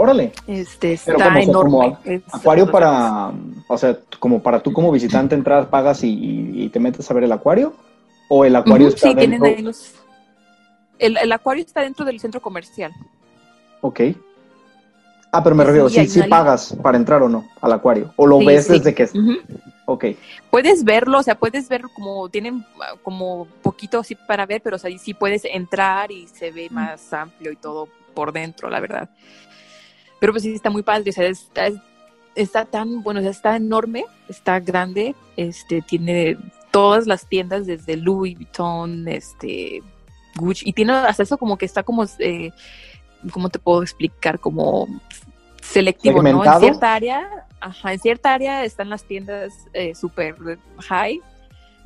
[0.02, 0.32] Órale.
[0.48, 1.72] Este Pero está como, o sea, enorme.
[1.72, 3.34] como Es- Acuario para,
[3.68, 7.14] o sea, como para tú como visitante entras, pagas y, y- y te metes a
[7.14, 7.74] ver el acuario,
[8.30, 9.96] o el acuario Ujú, está sí, tienen ahí los-
[11.00, 12.94] El, el acuario está dentro del centro comercial.
[13.82, 14.00] Ok.
[15.34, 18.26] Ah, pero me Sí, refiero, sí, una pagas para entrar o no al acuario, o
[18.26, 18.74] lo Sí, ves sí.
[18.80, 19.34] desde que, Ujú.
[19.86, 20.06] ok,
[20.50, 22.66] Puedes verlo, o sea, puedes ver como tienen
[23.04, 26.70] como poquito así para ver, pero o sea, ahí sí puedes entrar y se ve
[26.72, 29.10] más amplio y todo por dentro, la verdad.
[30.20, 31.68] Pero pues sí está muy padre, o sea, está,
[32.36, 36.38] está tan, bueno, o sea, está enorme, está grande, este, tiene
[36.72, 39.82] todas las tiendas desde Louis Vuitton, este,
[40.36, 42.52] Gucci, y tiene hasta eso como que está como, eh,
[43.32, 44.40] ¿cómo te puedo explicar?
[44.40, 44.88] Como
[45.62, 46.44] selectivo, ¿no?
[46.44, 50.36] En cierta área, ajá, en cierta área están las tiendas eh, super
[50.80, 51.22] high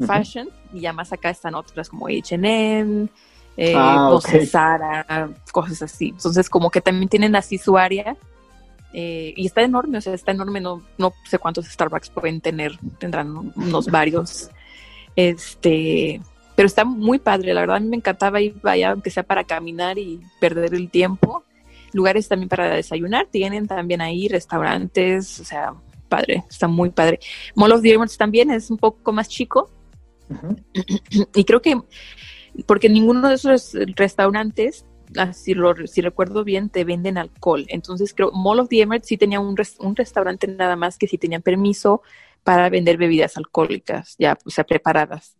[0.05, 3.07] fashion y ya más acá están otras como H&M,
[3.57, 4.25] eh, Ah, no ok.
[4.27, 6.09] sé, Zara, cosas así.
[6.09, 8.17] Entonces como que también tienen así su área
[8.93, 12.77] eh, y está enorme, o sea, está enorme, no, no sé cuántos Starbucks pueden tener,
[12.99, 14.49] tendrán unos varios.
[15.15, 16.21] Este,
[16.55, 19.43] pero está muy padre, la verdad a mí me encantaba ir allá, aunque sea para
[19.43, 21.43] caminar y perder el tiempo.
[21.91, 25.73] Lugares también para desayunar, tienen también ahí restaurantes, o sea,
[26.07, 27.19] padre, está muy padre.
[27.55, 29.69] Mall of the también es un poco más chico
[30.29, 30.55] Ujú.
[31.35, 31.79] y creo que
[32.65, 34.85] porque ninguno de esos restaurantes,
[35.17, 37.65] ah, si, lo, si recuerdo bien, te venden alcohol.
[37.69, 41.07] Entonces creo Mall of the Emirates sí tenía un, res- un restaurante nada más que
[41.07, 42.01] sí tenían permiso
[42.43, 45.35] para vender bebidas alcohólicas, ya o sea, preparadas.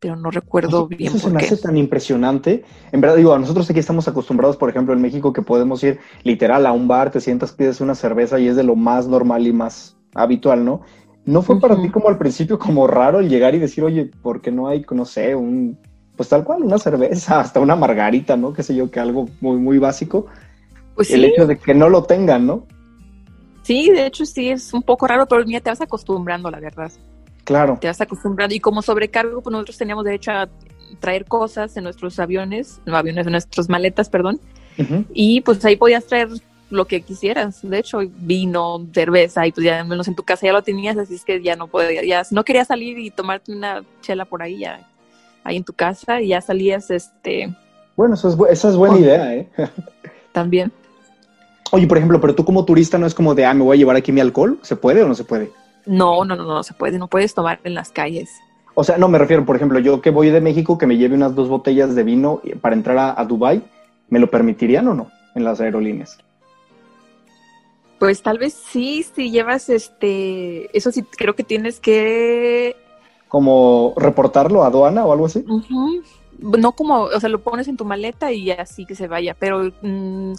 [0.00, 1.46] Pero no recuerdo Eso- bien Eso se por me qué.
[1.46, 2.64] hace tan impresionante.
[2.92, 5.98] En verdad, digo, a nosotros aquí estamos acostumbrados, por ejemplo, en México, que podemos ir
[6.22, 9.46] literal a un bar, te sientas, pides una cerveza y es de lo más normal
[9.46, 10.82] y más habitual, ¿no?
[11.24, 14.40] ¿No fue para ti como al principio como raro el llegar y decir, oye, ¿por
[14.40, 15.78] qué no hay, no sé, un,
[16.18, 18.52] pues tal cual, una cerveza, hasta una margarita, ¿no?
[18.52, 20.26] Qué sé yo, que algo muy, muy básico.
[20.96, 22.66] Pues El sí, hecho de que no lo tengan, ¿no?
[23.62, 26.90] sí, de hecho sí es un poco raro, pero mira, te vas acostumbrando, la verdad.
[27.44, 27.78] Claro.
[27.80, 28.54] te vas acostumbrando.
[28.54, 30.48] Y como sobrecargo, pues nosotros teníamos derecho a
[31.00, 34.40] traer cosas en nuestros aviones, no aviones, en nuestras maletas, perdón.
[35.12, 36.28] Y pues ahí podías traer
[36.70, 37.60] lo que quisieras.
[37.62, 41.14] De hecho, vino, cerveza, y pues ya menos en tu casa ya lo tenías, así
[41.14, 44.42] es que ya no podías, ya si no querías salir y tomarte una chela por
[44.42, 44.87] ahí, ya
[45.48, 47.54] ahí en tu casa, y ya salías este
[47.96, 48.98] Bueno, eso es, esa es buena Oh.
[48.98, 49.48] idea, ¿eh?
[50.32, 50.70] también.
[51.70, 53.78] Oye, por ejemplo, pero tú como turista no es como de, ah, me voy a
[53.78, 54.58] llevar aquí mi alcohol.
[54.62, 55.50] ¿Se puede o no se puede?
[55.84, 58.30] No, no, no, no se puede, no puedes tomar en las calles.
[58.74, 61.14] O sea, no me refiero, por ejemplo, yo que voy de México, que me lleve
[61.16, 63.62] unas dos botellas de vino para entrar a, a Dubai,
[64.08, 66.18] ¿me lo permitirían o no en las aerolíneas?
[67.98, 72.76] Pues tal vez sí, si llevas este, eso sí creo que tienes que
[73.28, 75.44] ¿Como reportarlo a aduana o algo así?
[76.38, 79.70] No como, o sea, lo pones en tu maleta y así que se vaya, pero
[79.82, 80.32] mm,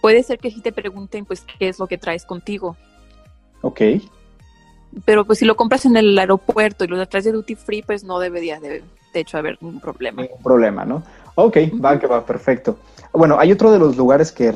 [0.00, 2.76] puede ser que sí te pregunten, pues, qué es lo que traes contigo.
[3.62, 3.80] Ok.
[5.04, 8.04] Pero pues si lo compras en el aeropuerto y lo traes de duty free, pues
[8.04, 8.82] no debería de,
[9.14, 10.22] de hecho haber un problema.
[10.22, 11.02] Ningún problema, ¿no?
[11.34, 12.76] Ok, va que va, perfecto.
[13.12, 14.52] Bueno, hay otro de los lugares que,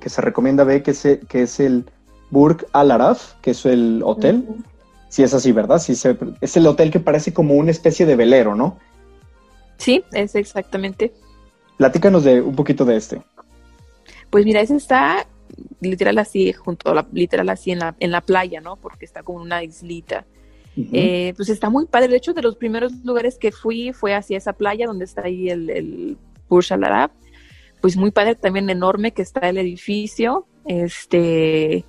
[0.00, 1.84] que se recomienda ver, que es, que es el
[2.30, 4.46] Burj Al Araf, que es el hotel.
[5.14, 5.78] Sí, es así, ¿verdad?
[5.78, 8.80] Sí, se- es el hotel que parece como una especie de velero, ¿no?
[9.78, 11.12] Sí, es exactamente.
[11.76, 13.22] Platícanos de un poquito de este.
[14.28, 15.24] Pues mira, ese está
[15.80, 18.74] literal así, junto a la, literal así en la, en la playa, ¿no?
[18.74, 20.26] Porque está como una islita.
[20.76, 22.08] Eh, pues está muy padre.
[22.08, 25.48] De hecho, de los primeros lugares que fui fue hacia esa playa donde está ahí
[25.48, 27.12] el, el Burj Al Arab.
[27.80, 30.48] Pues muy padre, también enorme que está el edificio.
[30.66, 31.84] Este,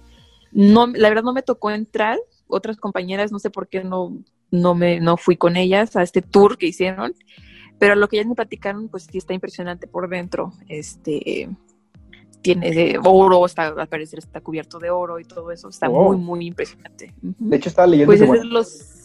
[0.52, 2.20] no, la verdad no me tocó entrar.
[2.48, 4.18] Otras compañeras, no sé por qué no,
[4.52, 7.14] no me, no fui con ellas a este tour que hicieron.
[7.78, 10.54] Pero lo que ellas me platicaron, pues sí está impresionante por dentro.
[10.70, 11.50] Este,
[12.42, 15.68] tiene de oro, está, al parecer está cubierto de oro y todo eso.
[15.70, 16.14] Está Wow.
[16.14, 17.14] muy, muy impresionante.
[17.22, 18.96] De hecho, estaba leyendo Pues que, es bueno, de los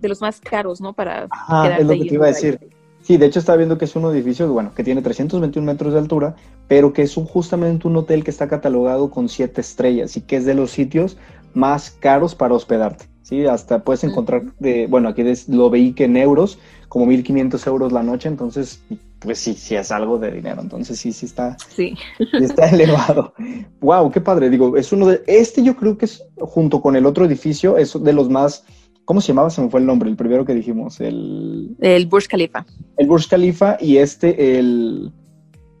[0.00, 0.92] de los más caros, ¿no?
[0.92, 2.60] Para Ajá, es lo ahí que te iba a decir.
[3.00, 6.00] Sí, de hecho estaba viendo que es un edificio, bueno, que tiene 321 metros de
[6.00, 6.34] altura,
[6.66, 10.36] pero que es un, justamente un hotel que está catalogado con siete estrellas y que
[10.36, 11.16] es de los sitios
[11.56, 13.06] más caros para hospedarte.
[13.22, 17.66] Sí, hasta puedes encontrar, de, bueno, aquí des- lo veí que en euros, como 1.500
[17.66, 18.80] euros la noche, entonces,
[19.18, 23.32] pues sí, sí es algo de dinero, entonces sí, sí está, Sí, sí está elevado.
[23.80, 27.04] Wow, qué padre, digo, es uno de, este yo creo que es, junto con el
[27.06, 28.64] otro edificio, es de los más,
[29.04, 29.50] ¿cómo se llamaba?
[29.50, 31.74] Se me fue el nombre, el primero que dijimos, el...
[31.80, 32.64] el Burj Khalifa,
[32.96, 35.10] El Burj Khalifa y este, el...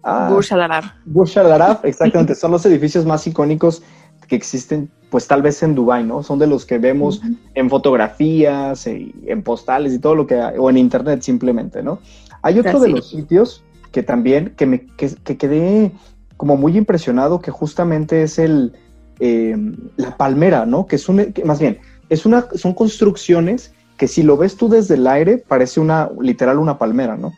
[0.02, 0.84] ah, Burj Al Arab.
[1.04, 2.34] Burj Al Arab, exactamente.
[2.34, 3.82] Son los edificios más icónicos
[4.26, 6.22] que existen, pues tal vez en Dubai, ¿no?
[6.22, 7.22] Son de los que vemos
[7.54, 12.00] en fotografías, eh, en postales y todo lo que hay, o en internet simplemente, ¿no?
[12.42, 15.92] Hay otro de los sitios que también, que me que, que quedé
[16.36, 18.72] como muy impresionado, que justamente es el,
[19.20, 19.56] eh,
[19.96, 20.86] la palmera, ¿no?
[20.86, 24.68] Que es un, que más bien, es una, son construcciones que si lo ves tú
[24.68, 27.32] desde el aire, parece una, literal una palmera, ¿no?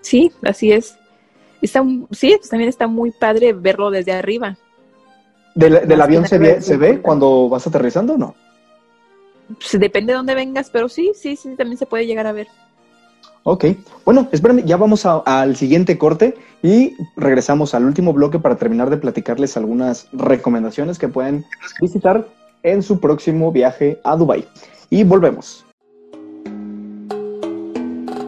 [0.00, 0.96] Sí, así es.
[1.60, 4.56] Está, sí, pues también está muy padre verlo desde arriba.
[5.58, 8.34] ¿Del, del avión se ve, se ve cuando vas aterrizando o no?
[9.48, 12.46] Pues depende de dónde vengas, pero sí, sí, sí, también se puede llegar a ver.
[13.42, 13.64] Ok,
[14.04, 18.88] bueno, espérame, ya vamos a- al siguiente corte y regresamos al último bloque para terminar
[18.88, 21.44] de platicarles algunas recomendaciones que pueden
[21.80, 22.28] visitar
[22.62, 24.46] en su próximo viaje a Dubai.
[24.90, 25.64] Y volvemos.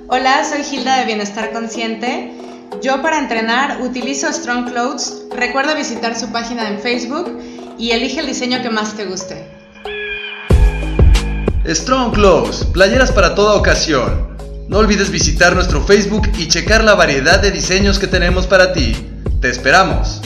[0.08, 2.32] Hola, soy Hilda de Bienestar Consciente.
[2.78, 5.24] Yo para entrenar utilizo Strong Clothes.
[5.36, 7.38] Recuerda visitar su página en Facebook
[7.76, 9.44] y elige el diseño que más te guste.
[11.66, 14.36] Strong Clothes, playeras para toda ocasión.
[14.68, 18.94] No olvides visitar nuestro Facebook y checar la variedad de diseños que tenemos para ti.
[19.42, 20.22] Te esperamos.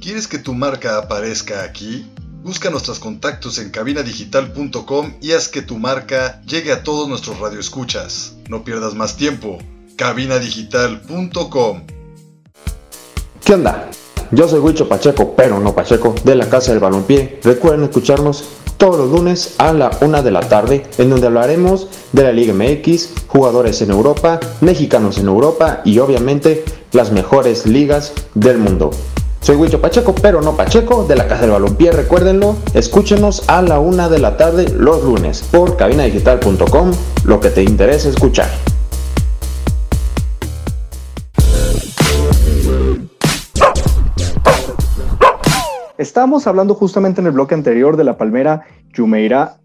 [0.00, 2.06] ¿Quieres que tu marca aparezca aquí?
[2.42, 8.34] Busca nuestros contactos en cabinadigital.com y haz que tu marca llegue a todos nuestros radioescuchas.
[8.48, 9.58] No pierdas más tiempo.
[9.96, 11.82] cabinadigital.com
[13.44, 13.90] ¿Qué onda?
[14.30, 17.40] Yo soy Huicho Pacheco, pero no Pacheco, de la Casa del Balompié.
[17.42, 18.44] Recuerden escucharnos
[18.78, 22.54] todos los lunes a la una de la tarde, en donde hablaremos de la Liga
[22.54, 28.90] MX, jugadores en Europa, mexicanos en Europa y obviamente las mejores ligas del mundo.
[29.42, 31.92] Soy Huicho Pacheco, pero no Pacheco, de la Casa del Balompié.
[31.92, 36.90] Recuérdenlo, escúchenos a la una de la tarde los lunes por cabinadigital.com,
[37.24, 38.48] lo que te interesa escuchar.
[45.96, 49.56] Estábamos hablando justamente en el bloque anterior de la palmera Jumeirah,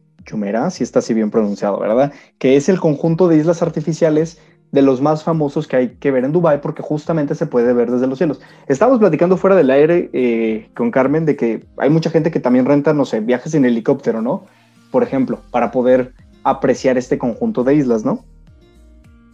[0.69, 2.13] si está así bien pronunciado, ¿verdad?
[2.39, 4.39] Que es el conjunto de islas artificiales
[4.75, 7.89] de los más famosos que hay que ver en Dubai porque justamente se puede ver
[7.89, 8.41] desde los cielos.
[8.67, 12.65] Estábamos platicando fuera del aire eh, con Carmen de que hay mucha gente que también
[12.65, 14.45] renta, no sé, viajes en helicóptero, ¿no?
[14.91, 18.25] Por ejemplo, para poder apreciar este conjunto de islas, ¿no?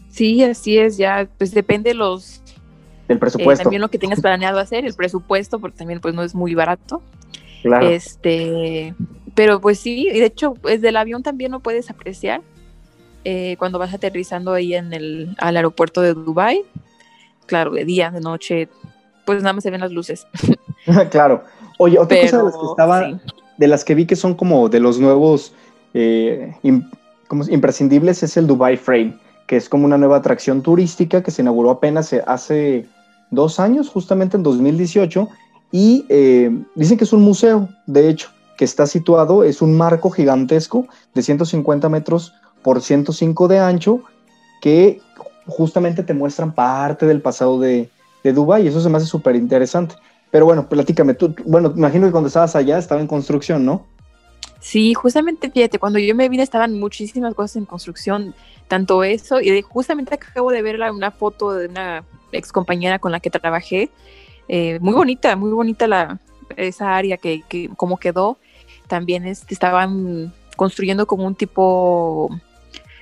[0.10, 2.44] Sí, así es, ya, pues depende los,
[3.08, 3.64] Del eh, presupuesto.
[3.64, 7.02] también lo que tengas planeado hacer, el presupuesto, porque también pues no es muy barato.
[7.64, 7.90] claro.
[7.90, 8.94] Este,
[9.34, 12.42] pero pues sí, y de hecho, desde el avión también lo puedes apreciar
[13.24, 16.64] eh, cuando vas aterrizando ahí en el al aeropuerto de Dubai.
[17.46, 18.70] Claro, de día, de noche,
[19.26, 20.28] pues nada más se ven las luces.
[21.12, 21.44] claro.
[21.78, 23.18] Oye, otra cosa de las que estaba, sí.
[23.58, 25.54] de las que vi que son como de los nuevos
[25.94, 26.54] eh,
[27.28, 29.18] como imprescindibles es el Dubai Frame,
[29.48, 32.88] que es como una nueva atracción turística que se inauguró apenas hace
[33.30, 35.28] dos años, justamente en 2018,
[35.72, 40.10] y eh, dicen que es un museo, de hecho, que está situado, es un marco
[40.12, 42.34] gigantesco de 150 metros
[42.64, 44.02] por 105 de ancho,
[44.62, 45.02] que
[45.48, 47.90] justamente te muestran parte del pasado de,
[48.24, 49.96] de Dubái y eso se me hace súper interesante.
[50.30, 53.86] Pero bueno, platícame, tú, bueno, imagino que cuando estabas allá estaba en construcción, ¿no?
[54.60, 58.36] Sí, justamente, fíjate, cuando yo me vine estaban muchísimas cosas en construcción,
[58.68, 63.20] tanto eso, y justamente acabo de ver una foto de una ex compañera con la
[63.20, 63.90] que trabajé,
[64.48, 66.20] eh, muy bonita, muy bonita la,
[66.58, 68.38] esa área que, que como quedó,
[68.88, 72.30] también este, estaban construyendo como un tipo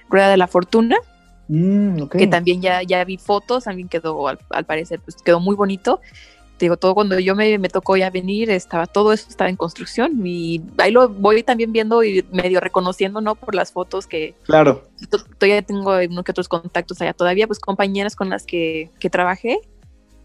[0.10, 0.98] rueda de la fortuna,
[1.48, 5.56] mm, que también ya, ya vi fotos, también quedó, al, al parecer, pues quedó muy
[5.56, 6.00] bonito,
[6.60, 10.26] digo, todo cuando yo me, me, tocó ya venir, estaba todo eso estaba en construcción
[10.26, 13.36] y ahí lo voy también viendo y medio reconociendo, ¿no?
[13.36, 14.36] Por las fotos que...
[14.44, 14.84] Claro.
[15.38, 19.60] Todavía tengo uno que otros contactos allá todavía, pues compañeras con las que, que trabajé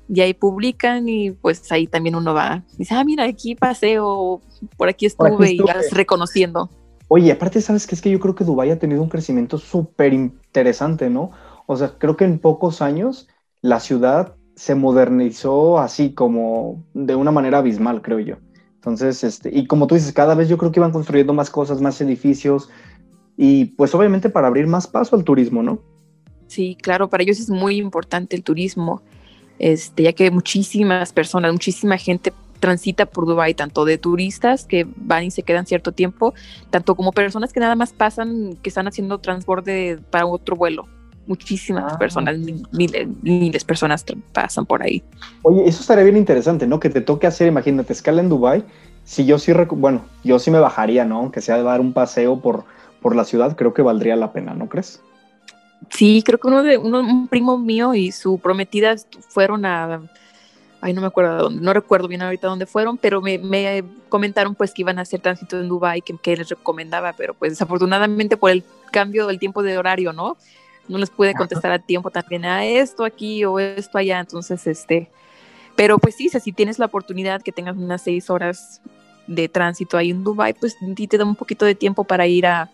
[0.09, 4.43] y ahí publican y pues ahí también uno va, dice, ah, mira, aquí paseo,
[4.77, 6.69] por aquí estuve, y ya reconociendo.
[7.17, 7.95] Oye, aparte, ¿sabes qué?
[7.95, 11.31] Es que yo creo que Dubái ha tenido un crecimiento súper interesante, ¿no?
[11.67, 13.29] O sea, creo que en pocos años
[13.61, 18.39] la ciudad se modernizó así como de una manera abismal, creo yo.
[18.75, 21.81] Entonces, este, y como tú dices, cada vez yo creo que iban construyendo más cosas,
[21.81, 22.69] más edificios,
[23.37, 25.79] y pues obviamente para abrir más paso al turismo, ¿no?
[26.49, 29.03] Sí, claro, para ellos es muy importante el turismo,
[29.61, 32.33] este, ya que muchísimas personas, muchísima gente
[32.65, 36.33] transita por Dubái, tanto de turistas que van y se quedan cierto tiempo,
[36.71, 40.87] tanto como personas que nada más pasan, que están haciendo transborde para otro vuelo
[41.27, 41.99] muchísimas ah.
[41.99, 42.39] personas,
[42.73, 44.03] miles, miles de personas
[44.33, 45.03] pasan por ahí.
[45.43, 46.81] Oye, eso estaría bien interesante, ¿no?
[46.81, 48.65] Que te toque hacer, imagínate, escala en Dubai.
[49.05, 51.19] Si yo sí, bueno, yo sí me bajaría, ¿no?
[51.19, 52.65] Aunque sea de dar un paseo por,
[53.03, 55.03] por la ciudad, creo que valdría la pena, ¿no crees?
[55.91, 58.97] Sí, creo que uno de uno, un primo mío y su prometida
[59.29, 60.01] fueron a,
[60.85, 64.55] ay, no me acuerdo dónde, no recuerdo bien ahorita dónde fueron, pero me, me comentaron
[64.55, 68.37] pues que iban a hacer tránsito en Dubai, que, que les recomendaba, pero pues desafortunadamente
[68.37, 68.63] por el
[68.93, 70.37] cambio del tiempo de horario, ¿no?
[70.89, 75.11] no les puede contestar a tiempo también a esto aquí o esto allá, entonces este,
[75.75, 78.83] pero pues sí, si tienes la oportunidad que tengas unas seis horas
[79.27, 80.77] de tránsito ahí en Dubai, pues
[81.09, 82.71] te da un poquito de tiempo para ir a,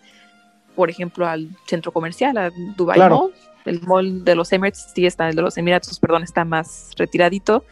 [0.75, 3.33] por ejemplo, al centro comercial, a Dubai Mall,
[3.63, 7.63] el mall de los Emirates, sí está, el de los Emiratos, perdón, está más retiradito,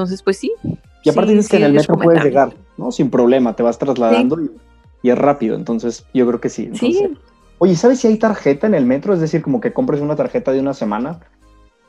[0.00, 0.52] entonces pues sí.
[1.04, 2.92] Y aparte dices que en el metro puedes llegar, ¿no?
[2.92, 4.50] Sin problema, te vas trasladando y,
[5.10, 6.70] es rápido, entonces yo creo que sí.
[6.74, 7.16] sí,
[7.58, 9.12] Oye, ¿sabes si hay tarjeta en el metro?
[9.12, 11.20] Es decir, como que compres una tarjeta de una semana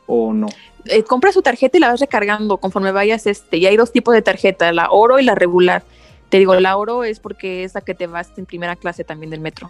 [0.05, 0.47] o no.
[0.85, 3.25] Eh, compras tu tarjeta y la vas recargando conforme vayas.
[3.25, 5.83] Este, y hay dos tipos de tarjeta, la oro y la regular.
[6.31, 9.31] Te digo, la oro es porque es la que te vas en primera clase también
[9.31, 9.69] del metro.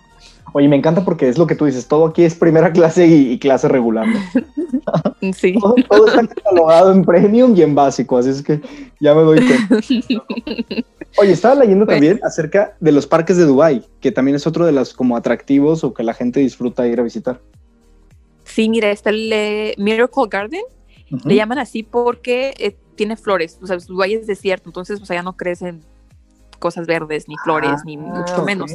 [0.53, 3.39] Oye, me encanta porque es lo que tú dices, todo aquí es primera clase y,
[3.39, 4.05] clase regular.
[5.34, 5.55] sí.
[5.59, 8.62] Todo, está catalogado en premium y en básico, así es que
[8.99, 9.76] ya me doy cuenta.
[11.18, 14.64] Oye, estaba leyendo pues también acerca de los parques de Dubai, que también es otro
[14.64, 17.41] de los como atractivos o que la gente disfruta ir a visitar.
[18.43, 20.62] Sí, mira, está el eh, Miracle Garden.
[21.26, 23.57] Le llaman así porque eh, tiene flores.
[23.64, 25.82] O sea, Dubái es desierto, entonces pues allá no crecen
[26.62, 28.72] cosas verdes, ni flores, ni ah, mucho menos.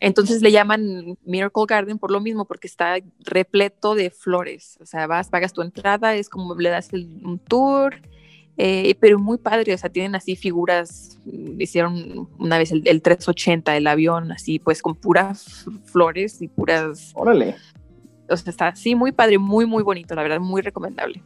[0.00, 4.78] Entonces le llaman Miracle Garden por lo mismo, porque está repleto de flores.
[4.80, 7.96] O sea, vas, pagas tu entrada, es como le das un tour,
[8.56, 9.74] eh, pero muy padre.
[9.74, 11.18] O sea, tienen así figuras.
[11.58, 17.12] Hicieron una vez el, 380, el avión, así pues con puras flores y puras.
[17.14, 17.56] Órale.
[18.30, 21.22] O sea, está así muy padre, muy, muy bonito, la verdad, muy recomendable.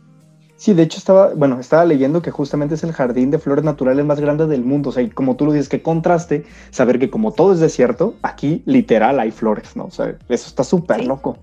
[0.63, 4.05] Sí, de hecho estaba, bueno, estaba leyendo que justamente es el jardín de flores naturales
[4.05, 4.91] más grande del mundo.
[4.91, 8.15] O sea, y como tú lo dices, que contraste saber que como todo es desierto,
[8.23, 9.87] aquí literal hay flores, ¿no?
[9.87, 11.37] O sea, eso está súper loco.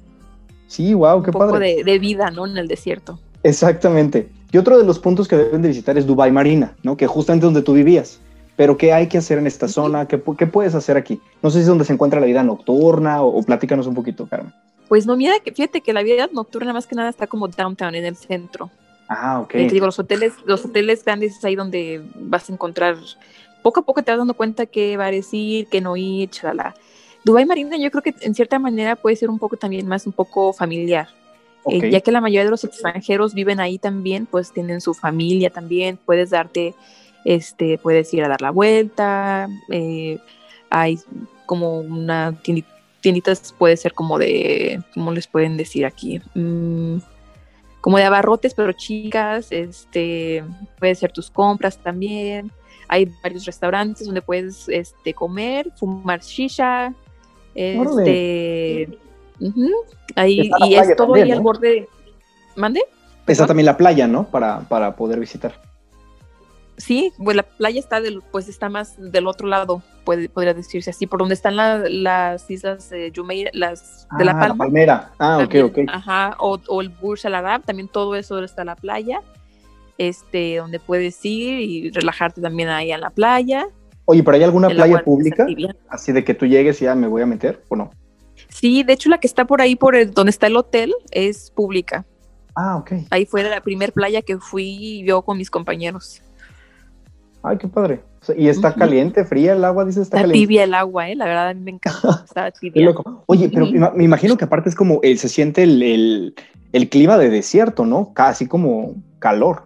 [0.67, 2.47] Sí, wow, qué Un poco De, de, vida, ¿no?
[2.47, 3.20] En el desierto.
[3.43, 4.30] Exactamente.
[4.53, 6.95] Y otro de los puntos que deben de visitar es Dubai Marina, ¿no?
[6.95, 8.22] Que justamente donde tú vivías.
[8.55, 10.07] Pero ¿qué hay que hacer en esta zona?
[10.07, 11.20] ¿Qué, ¿Qué, puedes hacer aquí?
[11.43, 14.28] No sé si es donde se encuentra la vida nocturna o, o platícanos un poquito,
[14.28, 14.53] Carmen.
[14.88, 18.05] Pues no, mira, fíjate que la vida nocturna más que nada está como downtown, en
[18.05, 18.72] el centro.
[19.10, 19.51] Ah, ok.
[19.53, 22.95] te digo, los hoteles, los hoteles grandes es ahí donde vas a encontrar,
[23.64, 26.76] poco a poco te vas dando cuenta qué va a decir, qué no ir, chalala.
[27.26, 30.14] Dubai Marina yo creo que en cierta manera puede ser un poco también más un
[30.14, 31.10] poco familiar.
[31.68, 35.49] Eh, ya que la mayoría de los extranjeros viven ahí también, pues tienen su familia
[35.49, 36.74] también, puedes darte,
[37.26, 40.20] este, puedes ir a dar la vuelta, eh,
[40.70, 40.99] hay
[41.45, 42.39] como una
[43.01, 46.22] tienditas, puede ser como de, ¿cómo les pueden decir aquí?
[46.36, 46.97] Mm,
[47.82, 50.43] como de abarrotes, pero chicas, este,
[50.80, 52.51] puede ser tus compras también.
[52.88, 56.93] Hay varios restaurantes donde puedes este, comer, fumar shisha,
[57.53, 58.97] este,
[60.15, 61.88] ahí, y es todo ahí al borde.
[62.55, 62.82] ¿Mande?
[63.27, 64.25] Está también la playa, ¿no?
[64.25, 65.68] Para, para poder visitar.
[66.80, 70.89] Sí, pues la playa está del, pues está más del otro lado, puede, podría decirse
[70.91, 74.55] así, por donde están las islas de Jumeirah, las de la Ah, Palma.
[74.57, 75.11] palmera.
[75.19, 75.77] Ah, ok, también, ok.
[75.93, 79.21] Ajá, o, o el Burj Al Arab, también todo eso está la playa,
[79.97, 83.67] este, donde puedes ir y relajarte también ahí en la playa.
[84.05, 85.45] Oye, ¿pero hay alguna playa pública?
[85.89, 87.91] Así de que tú llegues y ya me voy a meter, ¿o no?
[88.47, 91.51] Sí, de hecho la que está por ahí, por el, donde está el hotel, es
[91.51, 92.05] pública.
[92.55, 92.93] Ah, ok.
[93.11, 96.21] Ahí fue la primera playa que fui yo con mis compañeros.
[97.43, 98.01] Ay, qué padre.
[98.21, 99.85] O sea, ¿Y está caliente, fría el agua?
[99.85, 100.39] Dice, está, Está caliente.
[100.47, 101.15] tibia el agua, ¿eh?
[101.15, 102.21] La verdad a mí me encanta.
[102.25, 102.83] Está tibia.
[102.85, 103.23] loco.
[103.27, 103.65] Oye, pero
[103.95, 106.35] me imagino que aparte es como, eh, se siente el, el-
[106.73, 108.13] el clima de desierto, ¿no?
[108.13, 109.63] Casi como calor.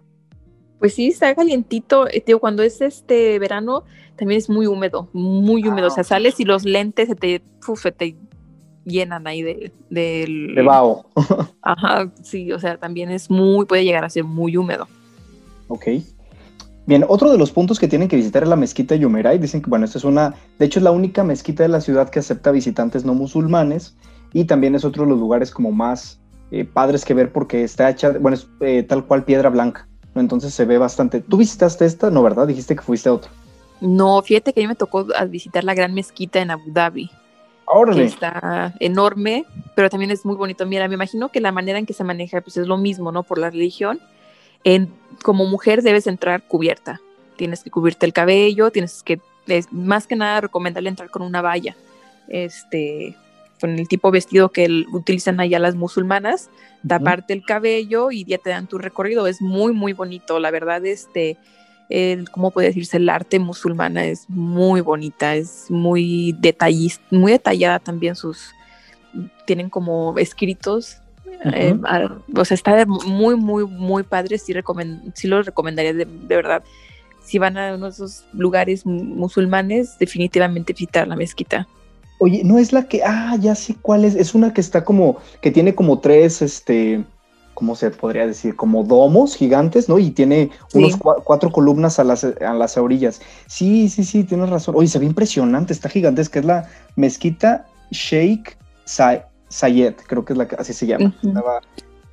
[0.78, 2.08] Pues sí, está calientito.
[2.08, 3.84] eh, Digo, cuando es este verano,
[4.16, 5.88] también es muy húmedo, muy húmedo.
[5.88, 6.08] o sea, Ah, ok.
[6.08, 8.16] sales y los lentes se te, uf, se te
[8.84, 10.54] llenan ahí de, del...
[10.54, 11.06] De vaho.
[11.62, 14.86] Ajá, sí, o sea, también es muy, puede llegar a ser muy húmedo.
[15.68, 15.86] Ok.
[16.86, 19.38] Bien, otro de los puntos que tienen que visitar es la mezquita de Yumeray.
[19.38, 22.10] Dicen que, bueno, esta es una, de hecho es la única mezquita de la ciudad
[22.10, 23.96] que acepta visitantes no musulmanes
[24.34, 26.20] y también es otro de los lugares como más
[26.50, 30.20] eh, padres que ver porque está hecha, bueno, es eh, tal cual piedra blanca, ¿no?
[30.20, 31.20] Entonces se ve bastante.
[31.20, 32.10] ¿Tú visitaste esta?
[32.10, 32.46] No, ¿verdad?
[32.46, 33.30] Dijiste que fuiste a otra.
[33.80, 37.14] No, fíjate que a mí me tocó visitar la gran mezquita en Abu Dhabi, que
[37.66, 38.04] Órale.
[38.04, 40.66] está enorme, pero también es muy bonito.
[40.66, 43.22] Mira, me imagino que la manera en que se maneja pues es lo mismo, ¿no?
[43.22, 44.00] Por la religión.
[44.64, 44.92] En,
[45.22, 47.00] como mujer debes entrar cubierta.
[47.36, 51.42] Tienes que cubrirte el cabello, tienes que, es más que nada recomendable entrar con una
[51.42, 51.76] valla.
[52.28, 53.16] Este,
[53.60, 56.50] con el tipo de vestido que el- utilizan allá las musulmanas,
[56.86, 59.26] taparte el cabello y ya te dan tu recorrido.
[59.26, 60.38] Es muy, muy bonito.
[60.38, 61.36] La verdad, este,
[61.88, 62.96] el, ¿cómo puede decirse?
[62.96, 68.50] El arte musulmana es muy bonita, es muy detallista, muy detallada también sus,
[69.46, 70.98] tienen como escritos.
[71.44, 71.76] Eh,
[72.36, 74.38] o sea, está muy, muy, muy padre.
[74.38, 74.52] Sí,
[75.14, 76.62] sí lo recomendaría de, de verdad.
[77.22, 81.66] Si van a uno de esos lugares mu- musulmanes, definitivamente visitar la mezquita.
[82.18, 85.18] Oye, no es la que, ah, ya sé cuál es, es una que está como,
[85.40, 87.04] que tiene como tres, este,
[87.54, 88.56] ¿cómo se podría decir?
[88.56, 89.98] Como domos gigantes, ¿no?
[89.98, 90.78] Y tiene Sí.
[90.78, 93.20] unos cua- cuatro columnas a las, a las orillas.
[93.46, 94.74] Sí, sí, sí, tienes razón.
[94.76, 100.36] Oye, se ve impresionante, está gigantesca, es la mezquita Sheikh Sa- Zayed, creo que es
[100.38, 101.14] la que así se llama.
[101.22, 101.60] Estaba-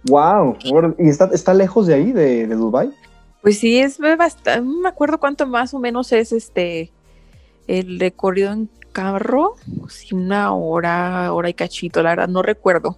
[0.06, 0.58] Wow,
[0.98, 2.92] ¿y está, está lejos de ahí, de, de Dubai?
[3.42, 6.92] Pues sí, es bastante, no me acuerdo cuánto más o menos es este
[7.68, 9.56] el recorrido en carro,
[9.90, 12.98] sí, una hora, hora y cachito, la verdad, no recuerdo.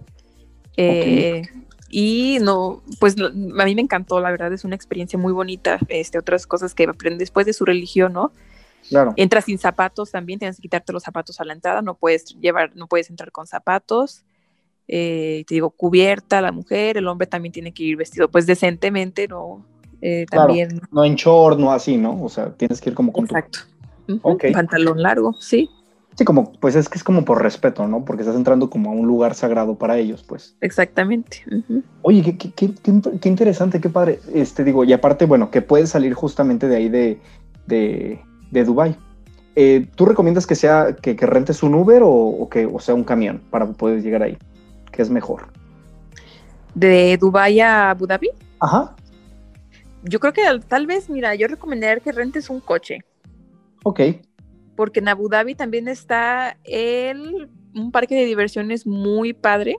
[0.76, 1.42] Eh,
[1.90, 3.28] Y no, pues a
[3.64, 5.78] mí me encantó, la verdad, es una experiencia muy bonita.
[5.88, 8.32] Este, otras cosas que aprendes después de su religión, ¿no?
[8.88, 9.12] Claro.
[9.16, 12.72] Entras sin zapatos también, tienes que quitarte los zapatos a la entrada, no puedes llevar,
[12.74, 14.24] no puedes entrar con zapatos.
[14.88, 19.28] Eh, te digo, cubierta la mujer, el hombre también tiene que ir vestido pues decentemente,
[19.28, 19.64] ¿no?
[20.02, 20.48] Eh, Claro.
[20.48, 22.22] también No en short, no así, ¿no?
[22.22, 23.60] O sea, tienes que ir como con tu Exacto.
[24.52, 25.70] Pantalón largo, sí,
[26.16, 28.04] Sí, como, pues es que es como por respeto, ¿no?
[28.04, 30.56] Porque estás entrando como a un lugar sagrado para ellos, pues.
[30.60, 31.42] exactamente.
[32.02, 32.72] Oye, qué, qué-
[33.20, 34.20] qué- interesante, qué padre.
[34.32, 37.18] Este, digo, y aparte, bueno, que puedes salir justamente de ahí de,
[37.66, 38.20] de,
[38.52, 38.96] de Dubai.
[39.56, 42.94] Eh, ¿Tú recomiendas que sea, que, que rentes un Uber o, o que, o sea,
[42.94, 44.38] un camión para poder llegar ahí?
[44.94, 45.48] ¿Qué es mejor?
[46.74, 48.30] De Dubái a Abu Dhabi,
[48.60, 48.94] Ajá,
[50.04, 52.98] yo creo que al- tal vez, mira, yo recomendaría que rentes un coche,
[53.84, 54.00] ok.
[54.76, 59.76] porque en Abu Dhabi también está el, un parque de diversiones muy padre.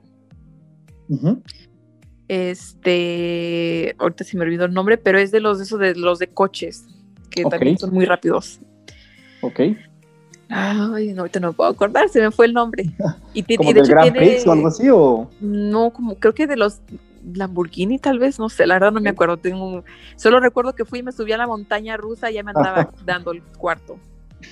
[1.09, 1.41] Ujú,
[2.28, 6.20] Este, ahorita se me olvidó el nombre, pero es de los de esos de los
[6.20, 6.86] de coches,
[7.30, 8.59] que también son muy rápidos.
[9.41, 9.59] Ok.
[10.50, 12.86] Ay, no, ahorita no me puedo acordar, se me fue el nombre.
[13.34, 14.89] Y, ¿Como y de del hecho Grand tiene- Prix o algo así?
[14.89, 15.30] O...
[15.41, 16.80] No, como creo que de los
[17.34, 19.36] Lamborghini tal vez, no sé, la verdad no me acuerdo.
[19.36, 19.84] Tengo,
[20.16, 22.91] solo recuerdo que fui y me subí a la montaña rusa y ya me andaba
[23.06, 23.98] dando el cuarto.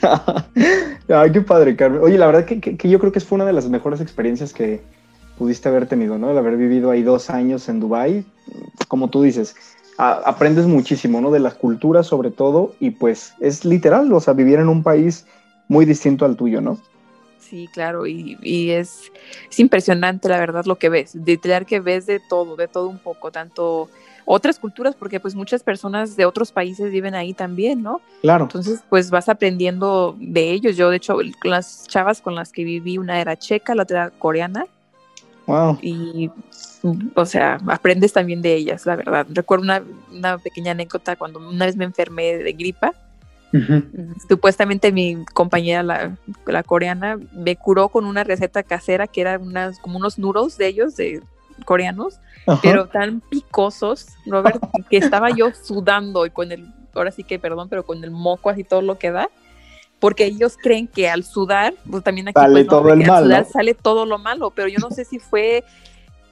[1.08, 2.02] Ay, qué padre, Carmen.
[2.02, 4.54] Oye, la verdad que, que- que yo creo que fue una de las mejores experiencias
[4.54, 4.82] que
[5.38, 6.30] pudiste haber tenido, ¿no?
[6.32, 8.26] El haber vivido ahí dos años en Dubai,
[8.88, 9.56] como tú dices,
[9.98, 11.32] a- aprendes muchísimo, ¿no?
[11.32, 15.26] De la cultura sobre todo y pues es literal, o sea, vivir en un país
[15.74, 16.80] muy distinto al tuyo, ¿no?
[17.40, 19.12] Sí, claro, y, y es,
[19.50, 22.88] es impresionante la verdad lo que ves, de tener que ves de todo, de todo
[22.88, 23.90] un poco, tanto
[24.26, 28.00] otras culturas, porque pues muchas personas de otros países viven ahí también, ¿no?
[28.22, 28.46] Claro.
[28.46, 30.78] Entonces, pues vas aprendiendo de ellos.
[30.78, 34.04] Yo, de hecho, con las chavas con las que viví, una era checa, la otra
[34.04, 34.66] era coreana,
[35.46, 35.78] Wow.
[35.82, 36.32] y,
[37.16, 39.28] o sea, aprendes también de ellas, la verdad.
[39.30, 42.94] Recuerdo una, una pequeña anécdota cuando una vez me enfermé de gripa.
[44.28, 49.80] Supuestamente mi compañera, la, la coreana, me curó con una receta casera que era unas,
[49.80, 51.22] como unos noodles de ellos, de
[51.66, 52.20] coreanos,
[52.62, 57.70] pero tan picosos, Robert, que estaba yo sudando y con el ahora sí que perdón,
[57.70, 59.30] pero con el moco así todo lo que da,
[60.00, 63.74] porque ellos creen que al sudar, pues también aquí sale pues, todo el sudar sale
[63.74, 65.64] todo lo malo, pero yo no sé si fue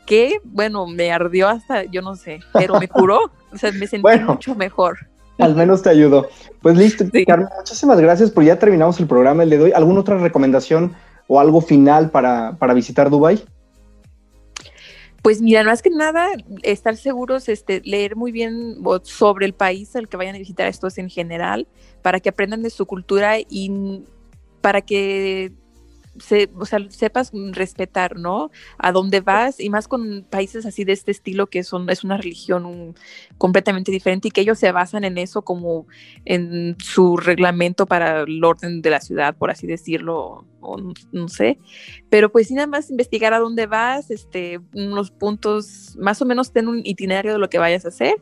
[0.06, 4.02] que, bueno, me ardió hasta, yo no sé, pero me curó, o sea, me sentí
[4.02, 4.34] Bueno.
[4.34, 4.98] mucho mejor.
[5.42, 6.28] Al menos te ayudó.
[6.62, 7.26] Pues listo, Sí.
[7.26, 9.44] Carmen, muchísimas gracias, pues ya terminamos el programa.
[9.46, 10.94] ¿Le doy alguna otra recomendación
[11.28, 13.44] o algo final para, para visitar Dubai?
[15.22, 16.28] Pues mira, más que nada,
[16.64, 20.88] estar seguros, este, leer muy bien sobre el país al que vayan a visitar, esto
[20.88, 21.68] es en general,
[22.02, 24.04] para que aprendan de su cultura y
[24.62, 25.52] para que
[26.20, 28.52] se, o sea, sepas respetar, ¿no?
[28.78, 32.18] A dónde vas y más con países así de este estilo que son es una
[32.18, 32.96] religión un-
[33.38, 35.88] completamente diferente y que ellos se basan en eso como
[36.26, 41.28] en su reglamento para el orden de la ciudad, por así decirlo, o no- no
[41.28, 41.58] sé
[42.10, 46.52] pero pues sí nada más investigar a dónde vas, este, unos puntos, más o menos
[46.52, 48.16] ten un itinerario de lo que vayas a hacer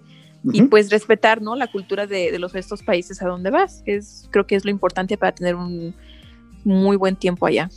[0.53, 1.55] y pues respetar, ¿no?
[1.55, 4.63] La cultura de, de los estos países a donde vas, que es, creo que es
[4.63, 5.93] lo importante para tener un
[6.63, 7.69] muy buen tiempo allá.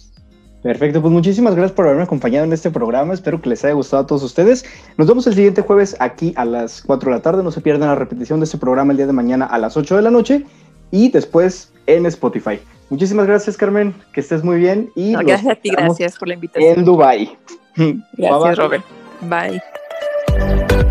[0.63, 3.13] Perfecto, pues muchísimas gracias por haberme acompañado en este programa.
[3.15, 4.65] Espero que les haya gustado a todos ustedes.
[4.97, 7.43] Nos vemos el siguiente jueves aquí a las 4 de la tarde.
[7.43, 9.97] No se pierdan la repetición de este programa el día de mañana a las 8
[9.97, 10.45] de la noche
[10.93, 12.61] y después en Spotify.
[12.91, 13.93] Muchísimas gracias, Carmen.
[14.13, 16.79] Que estés muy bien y No, gracias a ti, gracias por la invitación.
[16.79, 17.37] en Dubai.
[17.77, 18.55] Gracias, Bye, bye.
[18.55, 18.85] Robert.
[19.23, 20.82] Bye.